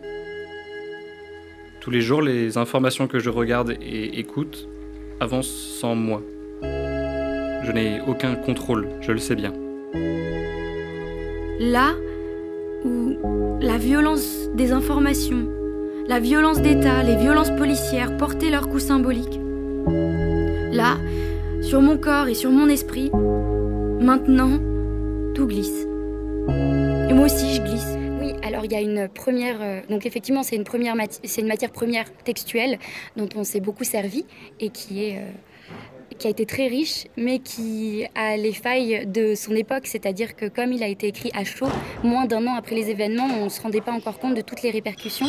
Tous 1.80 1.90
les 1.90 2.02
jours, 2.02 2.22
les 2.22 2.60
informations 2.60 3.08
que 3.08 3.18
je 3.18 3.32
regarde 3.32 3.76
et 3.82 4.20
écoute 4.20 4.68
avancent 5.20 5.80
sans 5.80 5.96
moi. 5.96 6.22
Je 6.62 7.72
n'ai 7.72 8.02
aucun 8.02 8.36
contrôle, 8.36 8.88
je 9.02 9.12
le 9.12 9.18
sais 9.18 9.36
bien. 9.36 9.65
Là 11.60 11.94
où 12.84 13.16
la 13.62 13.78
violence 13.78 14.50
des 14.56 14.74
informations, 14.74 15.48
la 16.08 16.20
violence 16.20 16.62
d'État, 16.62 17.02
les 17.02 17.16
violences 17.16 17.52
policières 17.52 18.18
portaient 18.18 18.50
leur 18.50 18.68
coup 18.68 18.80
symbolique. 18.80 19.40
Là, 20.74 20.98
sur 21.62 21.82
mon 21.82 21.98
corps 21.98 22.28
et 22.28 22.34
sur 22.34 22.52
mon 22.52 22.68
esprit, 22.68 23.10
maintenant, 24.02 24.60
tout 25.34 25.48
glisse. 25.48 25.88
Et 27.10 27.14
moi 27.14 27.26
aussi, 27.26 27.56
je 27.56 27.62
glisse. 27.62 27.98
Oui, 28.22 28.34
alors 28.44 28.66
il 28.66 28.74
y 28.74 28.76
a 28.76 28.82
une 28.82 29.08
première. 29.08 29.62
euh, 29.62 29.80
donc 29.90 30.06
effectivement, 30.06 30.44
c'est 30.44 30.58
une, 30.58 31.48
matière 31.48 31.72
première 31.72 32.14
textuelle 32.26 32.80
dont 33.16 33.30
on 33.36 33.46
s'est 33.46 33.62
beaucoup 33.62 33.86
servi 33.86 34.26
et 34.60 34.70
qui 34.70 35.06
est. 35.06 35.20
euh, 35.20 35.32
qui 36.18 36.28
a 36.28 36.30
été 36.30 36.46
très 36.46 36.68
riche, 36.68 37.06
mais 37.18 37.40
qui 37.40 38.06
a 38.16 38.38
les 38.38 38.54
failles 38.54 39.06
de 39.06 39.36
son 39.36 39.56
époque, 39.56 39.88
c'est-à-dire 39.88 40.36
que 40.36 40.48
comme 40.48 40.72
il 40.72 40.84
a 40.84 40.88
été 40.88 41.08
écrit 41.08 41.32
à 41.34 41.44
chaud, 41.44 41.68
moins 42.04 42.26
d'un 42.26 42.46
an 42.48 42.56
après 42.56 42.76
les 42.76 42.90
événements, 42.90 43.28
on 43.42 43.46
ne 43.46 43.50
se 43.50 43.62
rendait 43.62 43.82
pas 43.82 43.92
encore 43.92 44.20
compte 44.20 44.36
de 44.36 44.42
toutes 44.42 44.62
les 44.62 44.72
répercussions. 44.72 45.28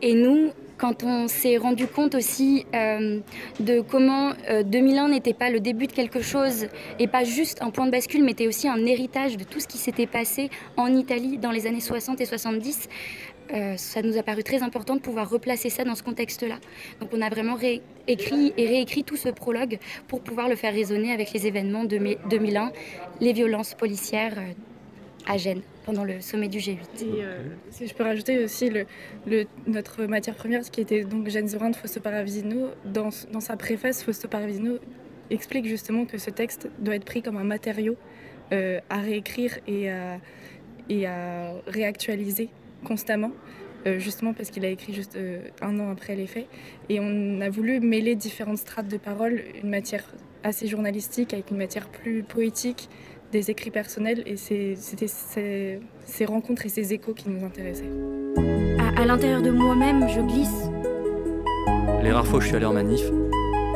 Et 0.00 0.14
nous, 0.14 0.50
quand 0.82 1.04
on 1.04 1.28
s'est 1.28 1.58
rendu 1.58 1.86
compte 1.86 2.16
aussi 2.16 2.66
euh, 2.74 3.20
de 3.60 3.80
comment 3.80 4.32
euh, 4.50 4.64
2001 4.64 5.10
n'était 5.10 5.32
pas 5.32 5.48
le 5.48 5.60
début 5.60 5.86
de 5.86 5.92
quelque 5.92 6.22
chose 6.22 6.66
et 6.98 7.06
pas 7.06 7.22
juste 7.22 7.62
un 7.62 7.70
point 7.70 7.86
de 7.86 7.92
bascule, 7.92 8.24
mais 8.24 8.32
était 8.32 8.48
aussi 8.48 8.66
un 8.66 8.84
héritage 8.84 9.36
de 9.36 9.44
tout 9.44 9.60
ce 9.60 9.68
qui 9.68 9.78
s'était 9.78 10.08
passé 10.08 10.50
en 10.76 10.92
Italie 10.92 11.38
dans 11.38 11.52
les 11.52 11.68
années 11.68 11.80
60 11.80 12.20
et 12.20 12.24
70, 12.24 12.88
euh, 13.52 13.76
ça 13.76 14.02
nous 14.02 14.16
a 14.16 14.22
paru 14.22 14.42
très 14.42 14.62
important 14.62 14.96
de 14.96 15.00
pouvoir 15.00 15.28
replacer 15.28 15.68
ça 15.70 15.84
dans 15.84 15.94
ce 15.94 16.02
contexte-là. 16.02 16.58
Donc 17.00 17.10
on 17.12 17.20
a 17.20 17.28
vraiment 17.28 17.56
écrit 18.06 18.52
et 18.56 18.66
réécrit 18.66 19.04
tout 19.04 19.16
ce 19.16 19.28
prologue 19.28 19.78
pour 20.08 20.20
pouvoir 20.20 20.48
le 20.48 20.56
faire 20.56 20.72
résonner 20.72 21.12
avec 21.12 21.32
les 21.32 21.46
événements 21.46 21.84
de 21.84 21.98
mai- 21.98 22.18
2001, 22.30 22.72
les 23.20 23.32
violences 23.32 23.74
policières 23.74 24.38
euh, 24.38 24.52
à 25.26 25.36
Gênes 25.36 25.62
pendant 25.84 26.04
le 26.04 26.20
sommet 26.20 26.48
du 26.48 26.58
G8. 26.58 26.72
Et 26.72 27.22
euh, 27.22 27.38
si 27.70 27.86
je 27.86 27.94
peux 27.94 28.04
rajouter 28.04 28.42
aussi 28.44 28.70
notre 29.66 30.04
matière 30.04 30.34
première, 30.34 30.64
ce 30.64 30.70
qui 30.70 30.80
était 30.80 31.04
donc 31.04 31.28
Jeanne 31.28 31.48
Zorin 31.48 31.70
de 31.70 31.76
Fausto 31.76 32.00
Paravizino, 32.00 32.68
dans, 32.84 33.10
sa 33.10 33.56
préface, 33.56 34.02
Fausto 34.02 34.28
Paravizino 34.28 34.78
explique 35.30 35.66
justement 35.66 36.04
que 36.06 36.18
ce 36.18 36.30
texte 36.30 36.68
doit 36.78 36.94
être 36.94 37.04
pris 37.04 37.22
comme 37.22 37.36
un 37.36 37.44
matériau 37.44 37.96
à 38.50 38.98
réécrire 39.00 39.58
et 39.66 39.90
à 41.06 41.52
réactualiser 41.66 42.50
constamment, 42.84 43.30
euh, 43.86 43.98
justement 43.98 44.32
parce 44.32 44.50
qu'il 44.50 44.64
a 44.64 44.68
écrit 44.68 44.92
juste 44.92 45.16
euh, 45.16 45.40
un 45.60 45.78
an 45.80 45.90
après 45.90 46.14
les 46.14 46.26
faits. 46.26 46.46
Et 46.88 47.00
on 47.00 47.40
a 47.40 47.50
voulu 47.50 47.80
mêler 47.80 48.14
différentes 48.14 48.58
strates 48.58 48.88
de 48.88 48.96
paroles, 48.96 49.42
une 49.62 49.70
matière 49.70 50.04
assez 50.42 50.66
journalistique 50.66 51.32
avec 51.34 51.50
une 51.50 51.58
matière 51.58 51.88
plus 51.88 52.22
poétique, 52.22 52.88
des 53.32 53.50
écrits 53.50 53.70
personnels, 53.70 54.22
et 54.26 54.36
c'était 54.36 55.06
ces, 55.06 55.80
ces 56.04 56.24
rencontres 56.26 56.66
et 56.66 56.68
ces 56.68 56.92
échos 56.92 57.14
qui 57.14 57.30
nous 57.30 57.44
intéressaient. 57.44 57.88
À, 58.78 59.00
à 59.00 59.04
l'intérieur 59.06 59.40
de 59.40 59.50
moi-même, 59.50 60.06
je 60.08 60.20
glisse. 60.20 60.70
Les 62.02 62.12
rares 62.12 62.26
fois 62.26 62.38
où 62.38 62.40
je 62.42 62.48
suis 62.48 62.56
allé 62.56 62.66
en 62.66 62.74
manif, 62.74 63.02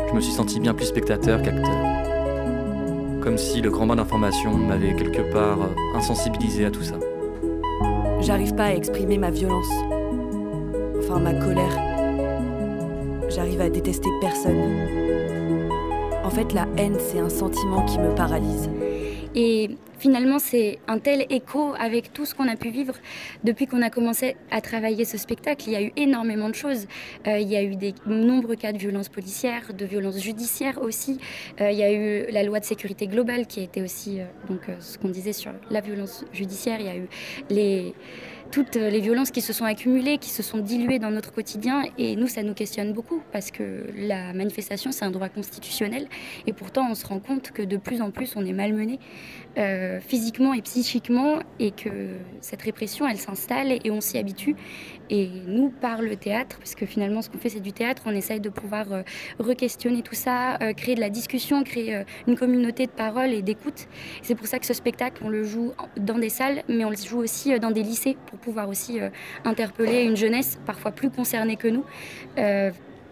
je 0.08 0.14
me 0.14 0.20
suis 0.20 0.32
senti 0.32 0.60
bien 0.60 0.74
plus 0.74 0.86
spectateur 0.86 1.40
qu'acteur. 1.40 1.84
Comme 3.22 3.38
si 3.38 3.60
le 3.60 3.70
grand 3.70 3.86
bain 3.86 3.96
d'informations 3.96 4.56
m'avait 4.56 4.94
quelque 4.94 5.32
part 5.32 5.70
insensibilisé 5.94 6.66
à 6.66 6.70
tout 6.70 6.82
ça. 6.82 6.96
J'arrive 8.26 8.56
pas 8.56 8.64
à 8.64 8.74
exprimer 8.74 9.18
ma 9.18 9.30
violence. 9.30 9.70
Enfin, 10.98 11.20
ma 11.20 11.32
colère. 11.32 11.78
J'arrive 13.28 13.60
à 13.60 13.70
détester 13.70 14.08
personne. 14.20 14.64
En 16.24 16.30
fait, 16.30 16.52
la 16.52 16.66
haine, 16.76 16.96
c'est 16.98 17.20
un 17.20 17.28
sentiment 17.28 17.84
qui 17.84 18.00
me 18.00 18.12
paralyse. 18.16 18.68
Et 19.38 19.68
finalement, 19.98 20.38
c'est 20.38 20.78
un 20.88 20.98
tel 20.98 21.26
écho 21.28 21.74
avec 21.78 22.12
tout 22.14 22.24
ce 22.24 22.34
qu'on 22.34 22.48
a 22.48 22.56
pu 22.56 22.70
vivre 22.70 22.94
depuis 23.44 23.66
qu'on 23.66 23.82
a 23.82 23.90
commencé 23.90 24.34
à 24.50 24.62
travailler 24.62 25.04
ce 25.04 25.18
spectacle. 25.18 25.64
Il 25.66 25.72
y 25.74 25.76
a 25.76 25.82
eu 25.82 25.92
énormément 25.96 26.48
de 26.48 26.54
choses. 26.54 26.86
Euh, 27.26 27.38
il 27.38 27.48
y 27.48 27.54
a 27.54 27.62
eu 27.62 27.76
des 27.76 27.94
nombreux 28.06 28.56
cas 28.56 28.72
de 28.72 28.78
violences 28.78 29.10
policières, 29.10 29.74
de 29.74 29.84
violences 29.84 30.22
judiciaires 30.22 30.80
aussi. 30.80 31.20
Euh, 31.60 31.70
il 31.70 31.76
y 31.76 31.82
a 31.82 31.92
eu 31.92 32.30
la 32.32 32.44
loi 32.44 32.60
de 32.60 32.64
sécurité 32.64 33.08
globale 33.08 33.46
qui 33.46 33.60
été 33.60 33.82
aussi, 33.82 34.20
euh, 34.20 34.24
donc, 34.48 34.62
ce 34.80 34.96
qu'on 34.96 35.10
disait 35.10 35.34
sur 35.34 35.52
la 35.70 35.82
violence 35.82 36.24
judiciaire. 36.32 36.80
Il 36.80 36.86
y 36.86 36.90
a 36.90 36.96
eu 36.96 37.08
les 37.50 37.94
toutes 38.50 38.76
les 38.76 39.00
violences 39.00 39.30
qui 39.30 39.40
se 39.40 39.52
sont 39.52 39.64
accumulées, 39.64 40.18
qui 40.18 40.30
se 40.30 40.42
sont 40.42 40.58
diluées 40.58 40.98
dans 40.98 41.10
notre 41.10 41.32
quotidien. 41.32 41.84
Et 41.98 42.16
nous, 42.16 42.26
ça 42.26 42.42
nous 42.42 42.54
questionne 42.54 42.92
beaucoup 42.92 43.22
parce 43.32 43.50
que 43.50 43.86
la 43.96 44.32
manifestation, 44.32 44.92
c'est 44.92 45.04
un 45.04 45.10
droit 45.10 45.28
constitutionnel. 45.28 46.08
Et 46.46 46.52
pourtant, 46.52 46.90
on 46.90 46.94
se 46.94 47.06
rend 47.06 47.20
compte 47.20 47.52
que 47.52 47.62
de 47.62 47.76
plus 47.76 48.02
en 48.02 48.10
plus, 48.10 48.34
on 48.36 48.44
est 48.44 48.52
malmené. 48.52 48.98
Euh, 49.58 49.86
euh, 49.86 50.00
physiquement 50.00 50.54
et 50.54 50.62
psychiquement 50.62 51.38
et 51.58 51.70
que 51.70 51.90
cette 52.40 52.62
répression, 52.62 53.06
elle 53.06 53.18
s'installe 53.18 53.72
et 53.72 53.90
on 53.90 54.00
s'y 54.00 54.18
habitue. 54.18 54.56
Et 55.10 55.28
nous, 55.46 55.70
par 55.70 56.02
le 56.02 56.16
théâtre, 56.16 56.58
parce 56.58 56.74
que 56.74 56.86
finalement 56.86 57.22
ce 57.22 57.30
qu'on 57.30 57.38
fait 57.38 57.48
c'est 57.48 57.60
du 57.60 57.72
théâtre, 57.72 58.02
on 58.06 58.12
essaye 58.12 58.40
de 58.40 58.48
pouvoir 58.48 58.92
euh, 58.92 59.02
re-questionner 59.38 60.02
tout 60.02 60.14
ça, 60.14 60.56
euh, 60.62 60.72
créer 60.72 60.94
de 60.94 61.00
la 61.00 61.10
discussion, 61.10 61.62
créer 61.64 62.02
une 62.26 62.36
communauté 62.36 62.86
de 62.86 62.90
parole 62.90 63.32
et 63.32 63.42
d'écoute. 63.42 63.86
C'est 64.22 64.34
pour 64.34 64.46
ça 64.46 64.58
que 64.58 64.66
ce 64.66 64.74
spectacle, 64.74 65.22
on 65.24 65.28
le 65.28 65.44
joue 65.44 65.72
dans 65.96 66.18
des 66.18 66.28
salles, 66.28 66.62
mais 66.68 66.84
on 66.84 66.90
le 66.90 66.96
joue 66.96 67.18
aussi 67.18 67.58
dans 67.60 67.70
des 67.70 67.82
lycées 67.82 68.16
pour 68.26 68.38
pouvoir 68.38 68.68
aussi 68.68 68.98
interpeller 69.44 70.02
une 70.02 70.16
jeunesse 70.16 70.58
parfois 70.66 70.90
plus 70.90 71.10
concernée 71.10 71.56
que 71.56 71.68
nous 71.68 71.84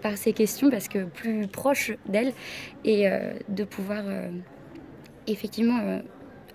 par 0.02 0.18
ces 0.18 0.34
questions 0.34 0.70
parce 0.70 0.88
que 0.88 1.04
plus 1.04 1.46
proche 1.46 1.92
d'elle 2.06 2.32
et 2.84 3.08
de 3.48 3.64
pouvoir 3.64 4.04
effectivement 5.26 5.78
euh, 5.80 6.00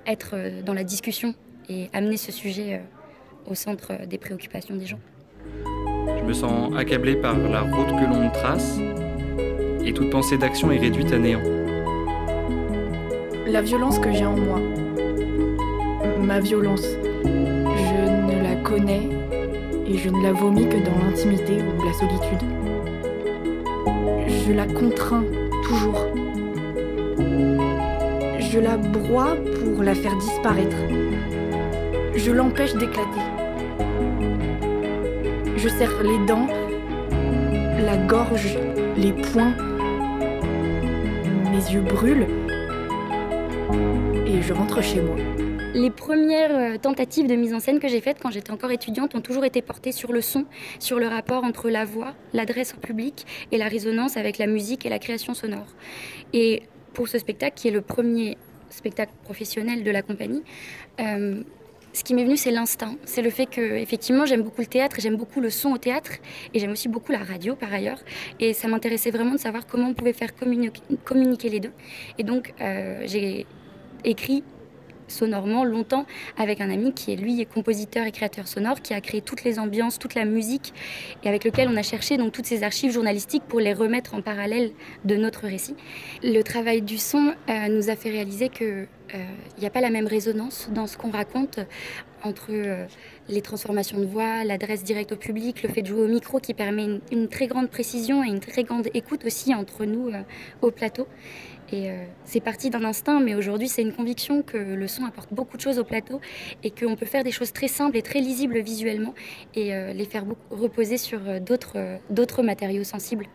être 0.06 0.32
euh, 0.34 0.62
dans 0.62 0.74
la 0.74 0.84
discussion 0.84 1.34
et 1.70 1.90
amener 1.94 2.18
ce 2.18 2.32
sujet 2.32 2.76
euh, 2.76 3.52
au 3.52 3.56
centre 3.56 4.06
des 4.06 4.18
préoccupations 4.18 4.76
des 4.76 4.86
gens. 4.86 5.00
Je 5.66 6.24
me 6.24 6.34
sens 6.34 6.74
accablé 6.78 7.16
par 7.16 7.38
la 7.38 7.62
route 7.62 7.90
que 8.00 8.06
l'on 8.06 8.30
trace 8.30 8.80
et 9.86 9.94
toute 9.94 10.10
pensée 10.10 10.38
d'action 10.38 10.72
est 10.72 10.78
réduite 10.78 11.12
à 11.12 11.18
néant. 11.18 11.42
La 13.48 13.62
violence 13.62 14.00
que 14.00 14.12
j'ai 14.12 14.26
en 14.26 14.36
moi, 14.36 14.60
ma 16.22 16.40
violence, 16.40 16.86
je 17.24 18.02
ne 18.02 18.44
la 18.44 18.56
connais 18.62 19.10
et 19.88 19.98
je 19.98 20.10
ne 20.10 20.22
la 20.22 20.34
vomis 20.34 20.68
que 20.68 20.78
dans 20.78 21.06
l'intimité 21.06 21.54
ou 21.54 21.86
la 21.86 21.94
solitude. 21.94 22.44
Je 24.28 24.54
la 24.54 24.66
contrains 24.66 25.24
toujours 25.64 26.06
je 28.52 28.60
la 28.60 28.78
broie 28.78 29.36
pour 29.60 29.84
la 29.84 29.94
faire 29.94 30.16
disparaître. 30.18 30.78
Je 32.16 32.32
l'empêche 32.32 32.74
d'éclater. 32.74 33.22
Je 35.62 35.68
serre 35.68 36.02
les 36.04 36.26
dents, 36.26 36.48
la 37.86 37.98
gorge, 38.08 38.58
les 38.96 39.12
poings. 39.12 39.54
Mes 41.52 41.74
yeux 41.74 41.82
brûlent 41.82 42.28
et 44.26 44.42
je 44.42 44.54
rentre 44.54 44.82
chez 44.82 45.02
moi. 45.02 45.18
Les 45.74 45.90
premières 45.90 46.56
euh, 46.56 46.78
tentatives 46.78 47.28
de 47.28 47.36
mise 47.36 47.54
en 47.54 47.60
scène 47.60 47.80
que 47.80 47.90
j'ai 47.90 48.00
faites 48.00 48.20
quand 48.22 48.32
j'étais 48.32 48.52
encore 48.52 48.72
étudiante 48.72 49.16
ont 49.16 49.22
toujours 49.22 49.44
été 49.44 49.62
portées 49.62 49.92
sur 49.92 50.14
le 50.14 50.22
son, 50.22 50.46
sur 50.80 50.98
le 50.98 51.08
rapport 51.08 51.44
entre 51.44 51.70
la 51.70 51.84
voix, 51.84 52.14
l'adresse 52.32 52.74
au 52.78 52.80
public 52.80 53.26
et 53.52 53.58
la 53.58 53.68
résonance 53.68 54.16
avec 54.16 54.38
la 54.38 54.48
musique 54.48 54.86
et 54.86 54.90
la 54.90 54.98
création 54.98 55.34
sonore. 55.34 55.76
Et 56.32 56.64
pour 56.94 57.10
ce 57.10 57.20
spectacle, 57.20 57.58
qui 57.58 57.68
est 57.68 57.72
le 57.72 57.82
premier 57.82 58.38
spectacle 58.70 59.12
professionnel 59.26 59.84
de 59.84 59.92
la 59.92 60.04
compagnie, 60.04 60.42
euh, 61.02 61.44
ce 61.94 62.04
qui 62.04 62.14
m'est 62.14 62.24
venu, 62.24 62.38
c'est 62.38 62.52
l'instinct. 62.52 62.96
C'est 63.06 63.22
le 63.22 63.30
fait 63.30 63.46
que, 63.46 63.62
effectivement, 63.62 64.26
j'aime 64.26 64.42
beaucoup 64.42 64.62
le 64.62 64.68
théâtre, 64.68 64.98
j'aime 65.00 65.16
beaucoup 65.16 65.42
le 65.42 65.50
son 65.50 65.72
au 65.72 65.78
théâtre, 65.78 66.12
et 66.54 66.60
j'aime 66.60 66.72
aussi 66.72 66.88
beaucoup 66.88 67.12
la 67.12 67.20
radio 67.24 67.56
par 67.56 67.74
ailleurs. 67.74 68.00
Et 68.40 68.54
ça 68.54 68.68
m'intéressait 68.68 69.12
vraiment 69.12 69.34
de 69.34 69.40
savoir 69.40 69.66
comment 69.66 69.90
on 69.90 69.94
pouvait 69.94 70.14
faire 70.14 70.32
communiquer, 70.36 71.50
les 71.50 71.60
deux. 71.60 71.72
Et 72.18 72.24
donc, 72.24 72.54
euh, 72.62 73.02
j'ai 73.06 73.46
écrit 74.04 74.44
sonorement 75.10 75.64
longtemps 75.64 76.06
avec 76.38 76.62
un 76.62 76.70
ami 76.70 76.94
qui 76.94 77.14
est 77.14 77.16
lui 77.16 77.46
compositeur 77.46 78.06
et 78.06 78.12
créateur 78.12 78.48
sonore, 78.48 78.82
qui 78.82 78.94
a 78.94 79.02
créé 79.02 79.22
toutes 79.22 79.44
les 79.44 79.60
ambiances, 79.60 80.00
toute 80.00 80.16
la 80.16 80.26
musique, 80.26 80.74
et 81.24 81.28
avec 81.28 81.44
lequel 81.44 81.68
on 81.70 81.78
a 81.78 81.84
cherché 81.84 82.18
donc 82.18 82.32
toutes 82.32 82.46
ces 82.46 82.64
archives 82.64 82.92
journalistiques 82.92 83.44
pour 83.48 83.60
les 83.60 83.74
remettre 83.74 84.14
en 84.14 84.22
parallèle 84.22 84.72
de 85.06 85.16
notre 85.16 85.48
récit. 85.48 85.76
Le 86.24 86.42
travail 86.42 86.82
du 86.82 86.98
son 86.98 87.34
euh, 87.50 87.68
nous 87.70 87.90
a 87.90 87.96
fait 87.96 88.10
réaliser 88.10 88.50
que 88.50 88.88
il 89.12 89.20
euh, 89.20 89.24
n'y 89.60 89.66
a 89.66 89.72
pas 89.72 89.82
la 89.82 89.90
même 89.90 90.06
résonance 90.06 90.70
dans 90.72 90.86
ce 90.86 90.96
qu'on 90.96 91.10
raconte 91.10 91.60
entre 92.24 92.50
euh, 92.52 92.86
les 93.28 93.42
transformations 93.42 94.00
de 94.00 94.06
voix, 94.06 94.44
l'adresse 94.44 94.84
directe 94.84 95.14
au 95.14 95.16
public, 95.16 95.64
le 95.64 95.70
fait 95.70 95.82
de 95.82 95.88
jouer 95.88 96.02
au 96.02 96.08
micro 96.08 96.40
qui 96.40 96.54
permet 96.54 97.00
une, 97.12 97.28
très 97.28 97.48
grande 97.48 97.70
précision 97.70 98.24
et 98.24 98.28
une 98.28 98.40
très 98.40 98.64
grande 98.64 98.88
écoute 98.94 99.26
aussi 99.26 99.56
entre 99.56 99.86
nous 99.86 100.12
au 100.62 100.70
plateau. 100.70 101.08
Et 101.72 101.90
euh, 101.90 102.06
c'est 102.26 102.40
parti 102.40 102.70
d'un 102.70 102.84
instinct, 102.84 103.20
mais 103.20 103.36
aujourd'hui 103.36 103.68
c'est 103.68 103.82
une 103.82 103.94
conviction 103.94 104.42
que 104.42 104.58
le 104.58 104.88
son 104.88 105.06
apporte 105.06 105.34
beaucoup 105.34 105.58
de 105.58 105.62
choses 105.62 105.78
au 105.78 105.84
plateau 105.84 106.20
et 106.64 106.72
qu'on 106.72 106.96
peut 106.96 107.06
faire 107.06 107.24
des 107.24 107.32
choses 107.32 107.54
très 107.54 107.68
simples 107.68 107.98
et 107.98 108.02
très 108.02 108.20
lisibles 108.20 108.60
visuellement 108.60 109.14
et 109.56 109.74
euh, 109.74 109.94
les 109.94 110.06
faire 110.06 110.26
reposer 110.50 110.98
sur 110.98 111.20
euh, 111.28 111.40
d'autres 111.40 112.44
matériaux 112.44 112.84
sensibles. 112.84 113.28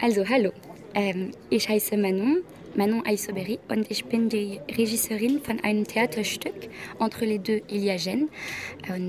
Also, 0.00 0.24
hallo. 0.28 0.50
Ähm, 0.96 1.30
ich 1.50 1.68
heiße 1.68 1.96
Manon, 1.96 2.42
Manon 2.76 3.02
Aisoberi, 3.04 3.58
und 3.68 3.90
ich 3.90 4.04
bin 4.04 4.28
die 4.28 4.60
Regisseurin 4.76 5.40
von 5.40 5.58
einem 5.64 5.84
Theaterstück. 5.84 6.68
Entre 6.98 7.24
les 7.24 7.38
deux, 7.38 7.62
il 7.68 7.84
y 7.84 7.90
a 7.90 7.96
Gênes. 7.96 8.28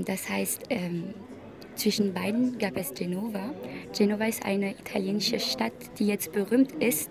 Das 0.04 0.28
heißt, 0.28 0.62
ähm, 0.70 1.14
Zwischen 1.76 2.14
beiden 2.14 2.58
gab 2.58 2.76
es 2.76 2.94
Genova. 2.94 3.50
Genova 3.96 4.24
ist 4.24 4.44
eine 4.44 4.70
italienische 4.70 5.38
Stadt, 5.38 5.72
die 5.98 6.06
jetzt 6.06 6.32
berühmt 6.32 6.72
ist, 6.82 7.10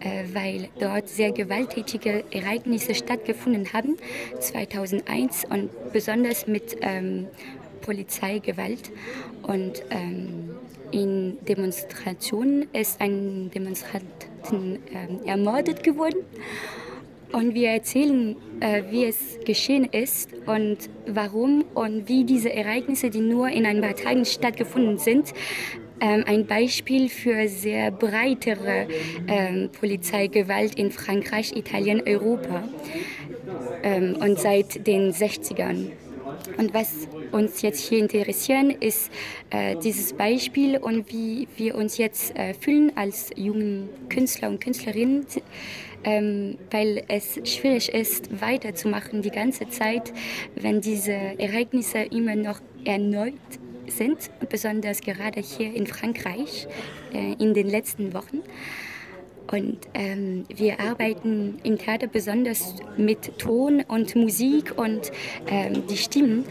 äh, 0.00 0.24
weil 0.32 0.68
dort 0.80 1.08
sehr 1.08 1.30
gewalttätige 1.30 2.24
Ereignisse 2.32 2.94
stattgefunden 2.94 3.72
haben, 3.72 3.96
2001 4.40 5.44
und 5.44 5.70
besonders 5.92 6.48
mit 6.48 6.76
ähm, 6.80 7.28
Polizeigewalt. 7.82 8.90
Und 9.42 9.82
ähm, 9.90 10.50
in 10.90 11.38
Demonstrationen 11.44 12.68
ist 12.72 13.00
ein 13.00 13.50
Demonstrant 13.54 14.04
ähm, 14.52 14.80
ermordet 15.24 15.84
geworden. 15.84 16.18
Und 17.32 17.54
wir 17.54 17.70
erzählen, 17.70 18.36
äh, 18.60 18.82
wie 18.90 19.04
es 19.04 19.38
geschehen 19.44 19.84
ist 19.84 20.30
und 20.46 20.78
warum 21.06 21.64
und 21.74 22.08
wie 22.08 22.24
diese 22.24 22.52
Ereignisse, 22.52 23.10
die 23.10 23.20
nur 23.20 23.48
in 23.48 23.66
ein 23.66 23.80
paar 23.80 23.94
Tagen 23.94 24.24
stattgefunden 24.24 24.98
sind, 24.98 25.32
ähm, 26.00 26.24
ein 26.26 26.46
Beispiel 26.46 27.08
für 27.08 27.46
sehr 27.48 27.90
breitere 27.90 28.88
ähm, 29.28 29.68
Polizeigewalt 29.70 30.74
in 30.76 30.90
Frankreich, 30.90 31.54
Italien, 31.54 32.02
Europa 32.06 32.64
ähm, 33.82 34.16
und 34.20 34.38
seit 34.38 34.86
den 34.86 35.12
60ern. 35.12 35.90
Und 36.56 36.74
was 36.74 37.08
uns 37.32 37.62
jetzt 37.62 37.86
hier 37.88 37.98
interessieren, 37.98 38.70
ist 38.70 39.10
äh, 39.50 39.76
dieses 39.76 40.12
Beispiel 40.14 40.78
und 40.78 41.12
wie 41.12 41.48
wir 41.56 41.74
uns 41.74 41.98
jetzt 41.98 42.36
äh, 42.36 42.54
fühlen 42.54 42.92
als 42.96 43.30
jungen 43.36 43.88
Künstler 44.08 44.48
und 44.48 44.60
Künstlerinnen 44.60 45.26
ähm, 46.04 46.58
weil 46.70 47.04
es 47.08 47.40
schwierig 47.44 47.90
ist, 47.90 48.40
weiterzumachen 48.40 49.22
die 49.22 49.30
ganze 49.30 49.68
Zeit, 49.68 50.12
wenn 50.54 50.80
diese 50.80 51.12
Ereignisse 51.12 51.98
immer 51.98 52.36
noch 52.36 52.60
erneut 52.84 53.34
sind, 53.86 54.30
besonders 54.48 55.00
gerade 55.00 55.40
hier 55.40 55.74
in 55.74 55.86
Frankreich 55.86 56.68
äh, 57.12 57.34
in 57.42 57.54
den 57.54 57.68
letzten 57.68 58.14
Wochen. 58.14 58.42
Und 59.50 59.78
ähm, 59.94 60.44
wir 60.54 60.78
arbeiten 60.78 61.58
im 61.64 61.76
Theater 61.76 62.06
besonders 62.06 62.76
mit 62.96 63.38
Ton 63.38 63.82
und 63.88 64.14
Musik 64.14 64.78
und 64.78 65.10
ähm, 65.48 65.86
die 65.88 65.96
Stimmen, 65.96 66.44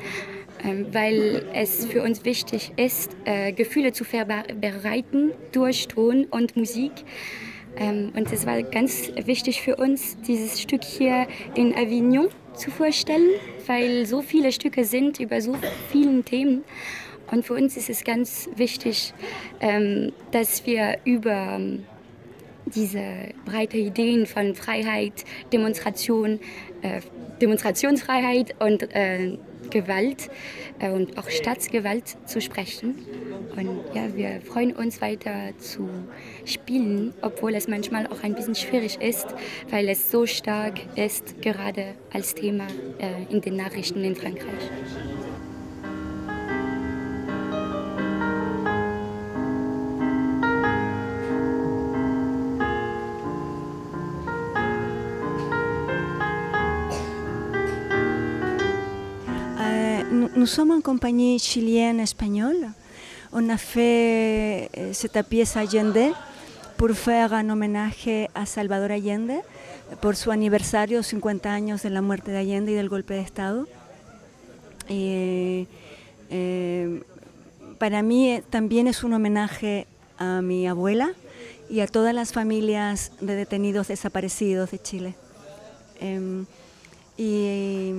ähm, 0.65 0.87
weil 0.91 1.45
es 1.53 1.85
für 1.85 2.03
uns 2.03 2.25
wichtig 2.25 2.73
ist, 2.75 3.15
äh, 3.23 3.53
Gefühle 3.53 3.93
zu 3.93 4.03
verbreiten 4.03 5.31
durch 5.53 5.87
Ton 5.87 6.25
und 6.25 6.57
Musik. 6.57 6.91
Ähm, 7.77 8.11
und 8.15 8.31
es 8.31 8.45
war 8.45 8.61
ganz 8.63 9.11
wichtig 9.25 9.61
für 9.61 9.75
uns, 9.75 10.17
dieses 10.21 10.61
Stück 10.61 10.83
hier 10.83 11.27
in 11.55 11.73
Avignon 11.73 12.29
zu 12.53 12.71
vorstellen, 12.71 13.29
weil 13.67 14.05
so 14.05 14.21
viele 14.21 14.51
Stücke 14.51 14.83
sind 14.83 15.19
über 15.19 15.41
so 15.41 15.55
viele 15.91 16.23
Themen. 16.23 16.63
Und 17.31 17.45
für 17.45 17.53
uns 17.53 17.77
ist 17.77 17.89
es 17.89 18.03
ganz 18.03 18.49
wichtig, 18.55 19.13
ähm, 19.61 20.11
dass 20.31 20.65
wir 20.65 20.97
über 21.05 21.57
ähm, 21.59 21.85
diese 22.65 23.03
breite 23.45 23.77
Ideen 23.77 24.25
von 24.25 24.55
Freiheit, 24.55 25.25
Demonstration, 25.51 26.39
äh, 26.81 27.01
Demonstrationsfreiheit 27.41 28.55
und 28.59 28.83
äh, 28.93 29.37
Gewalt 29.69 30.29
äh, 30.79 30.89
und 30.89 31.17
auch 31.17 31.29
Staatsgewalt 31.29 32.17
zu 32.25 32.41
sprechen. 32.41 32.95
Und 33.55 33.81
ja, 33.93 34.15
wir 34.15 34.41
freuen 34.41 34.73
uns 34.73 35.01
weiter 35.01 35.57
zu 35.57 35.89
spielen, 36.45 37.13
obwohl 37.21 37.55
es 37.55 37.67
manchmal 37.67 38.07
auch 38.07 38.23
ein 38.23 38.35
bisschen 38.35 38.55
schwierig 38.55 39.01
ist, 39.01 39.27
weil 39.69 39.89
es 39.89 40.11
so 40.11 40.25
stark 40.25 40.79
ist, 40.95 41.41
gerade 41.41 41.95
als 42.11 42.35
Thema 42.35 42.67
äh, 42.99 43.31
in 43.33 43.41
den 43.41 43.55
Nachrichten 43.55 44.03
in 44.03 44.15
Frankreich. 44.15 44.69
Nous 60.39 60.45
sommes 60.45 60.71
en 60.71 60.79
compagnie 60.79 61.37
chilienne-espagnole. 61.37 62.69
On 63.33 63.49
a 63.49 63.57
fait 63.57 64.69
cette 64.93 65.21
pièce 65.27 65.57
Allende 65.57 66.13
pour 66.77 66.91
faire 66.91 67.33
un 67.33 67.49
hommage 67.49 68.09
à 68.33 68.45
Salvador 68.45 68.91
Allende 68.91 69.41
por 69.99 70.15
su 70.15 70.31
aniversario, 70.31 71.03
50 71.03 71.51
años 71.51 71.83
de 71.83 71.89
la 71.89 72.01
muerte 72.01 72.31
de 72.31 72.37
Allende 72.37 72.71
y 72.71 72.75
del 72.75 72.87
golpe 72.87 73.15
de 73.15 73.19
Estado. 73.19 73.67
Eh, 74.87 75.67
eh, 76.29 77.03
para 77.77 78.01
mí 78.01 78.31
eh, 78.31 78.43
también 78.49 78.87
es 78.87 79.03
un 79.03 79.11
homenaje 79.11 79.87
a 80.17 80.41
mi 80.41 80.69
abuela 80.69 81.11
y 81.69 81.81
a 81.81 81.87
todas 81.87 82.15
las 82.15 82.31
familias 82.31 83.11
de 83.19 83.35
detenidos 83.35 83.89
desaparecidos 83.89 84.71
de 84.71 84.79
Chile. 84.79 85.15
Em, 85.99 86.45
y, 87.17 87.91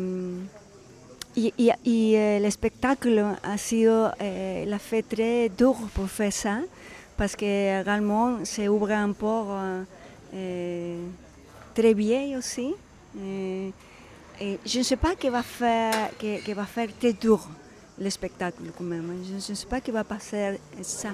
y, 1.36 2.14
el 2.14 2.44
espectáculo 2.44 3.36
a 3.42 3.58
sido 3.58 4.12
eh, 4.18 4.64
la 4.66 4.78
fait 4.78 5.02
très 5.02 5.48
dur 5.48 5.74
pour 5.94 6.08
faire 6.08 6.32
ça, 6.32 6.60
parce 7.16 7.36
que 7.36 7.80
également 7.80 8.38
c'est 8.44 8.68
ouvre 8.68 8.90
un 8.92 9.12
peu 9.12 9.84
euh, 10.34 11.06
très 11.74 11.94
vieille 11.94 12.36
aussi. 12.36 12.74
Euh, 13.18 13.70
je 14.64 14.78
ne 14.78 14.82
sais 14.82 14.96
pas 14.96 15.14
qui 15.14 15.28
va 15.28 15.42
faire, 15.42 16.10
qui 16.18 16.52
va 16.52 16.64
faire 16.64 16.88
très 16.98 17.12
dur 17.12 17.46
le 17.98 18.10
spectacle 18.10 18.62
quand 18.76 18.84
même. 18.84 19.12
Je 19.28 19.52
ne 19.52 19.56
sais 19.56 19.66
pas 19.66 19.80
qui 19.80 19.90
va 19.90 20.04
passer 20.04 20.58
ça. 20.82 21.10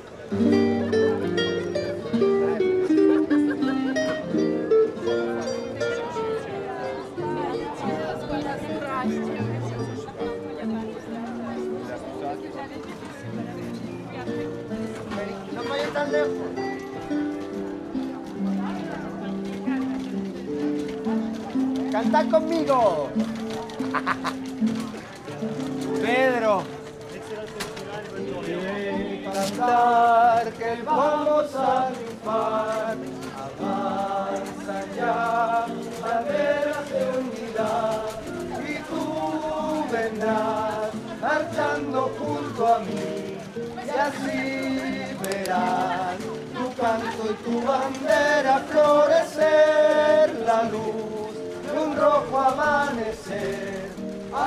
Canta 21.93 22.25
conmigo. 22.25 23.11
Pedro. 26.03 26.63
Cantar 29.33 30.53
que 30.53 30.83
vamos 30.85 31.55
a 31.55 31.91
triunfar. 31.93 32.97
Avanza 33.37 34.79
ya, 34.97 35.67
banderas 36.03 36.91
de 36.91 37.03
unidad. 37.19 38.03
Y 38.61 38.75
tú 38.89 39.05
vendrás 39.91 40.91
marchando 41.21 42.01
junto 42.19 42.75
a 42.75 42.79
mí. 42.81 43.39
Y 43.85 43.91
así 43.91 44.41
verás 45.23 46.06
canto 46.87 47.25
y 47.31 47.35
tu 47.45 47.57
bandera 47.67 48.59
florecer 48.71 50.27
la 50.47 50.63
luz 50.75 51.33
de 51.65 51.71
un 51.85 51.97
rojo 51.97 52.39
amanecer. 52.39 53.91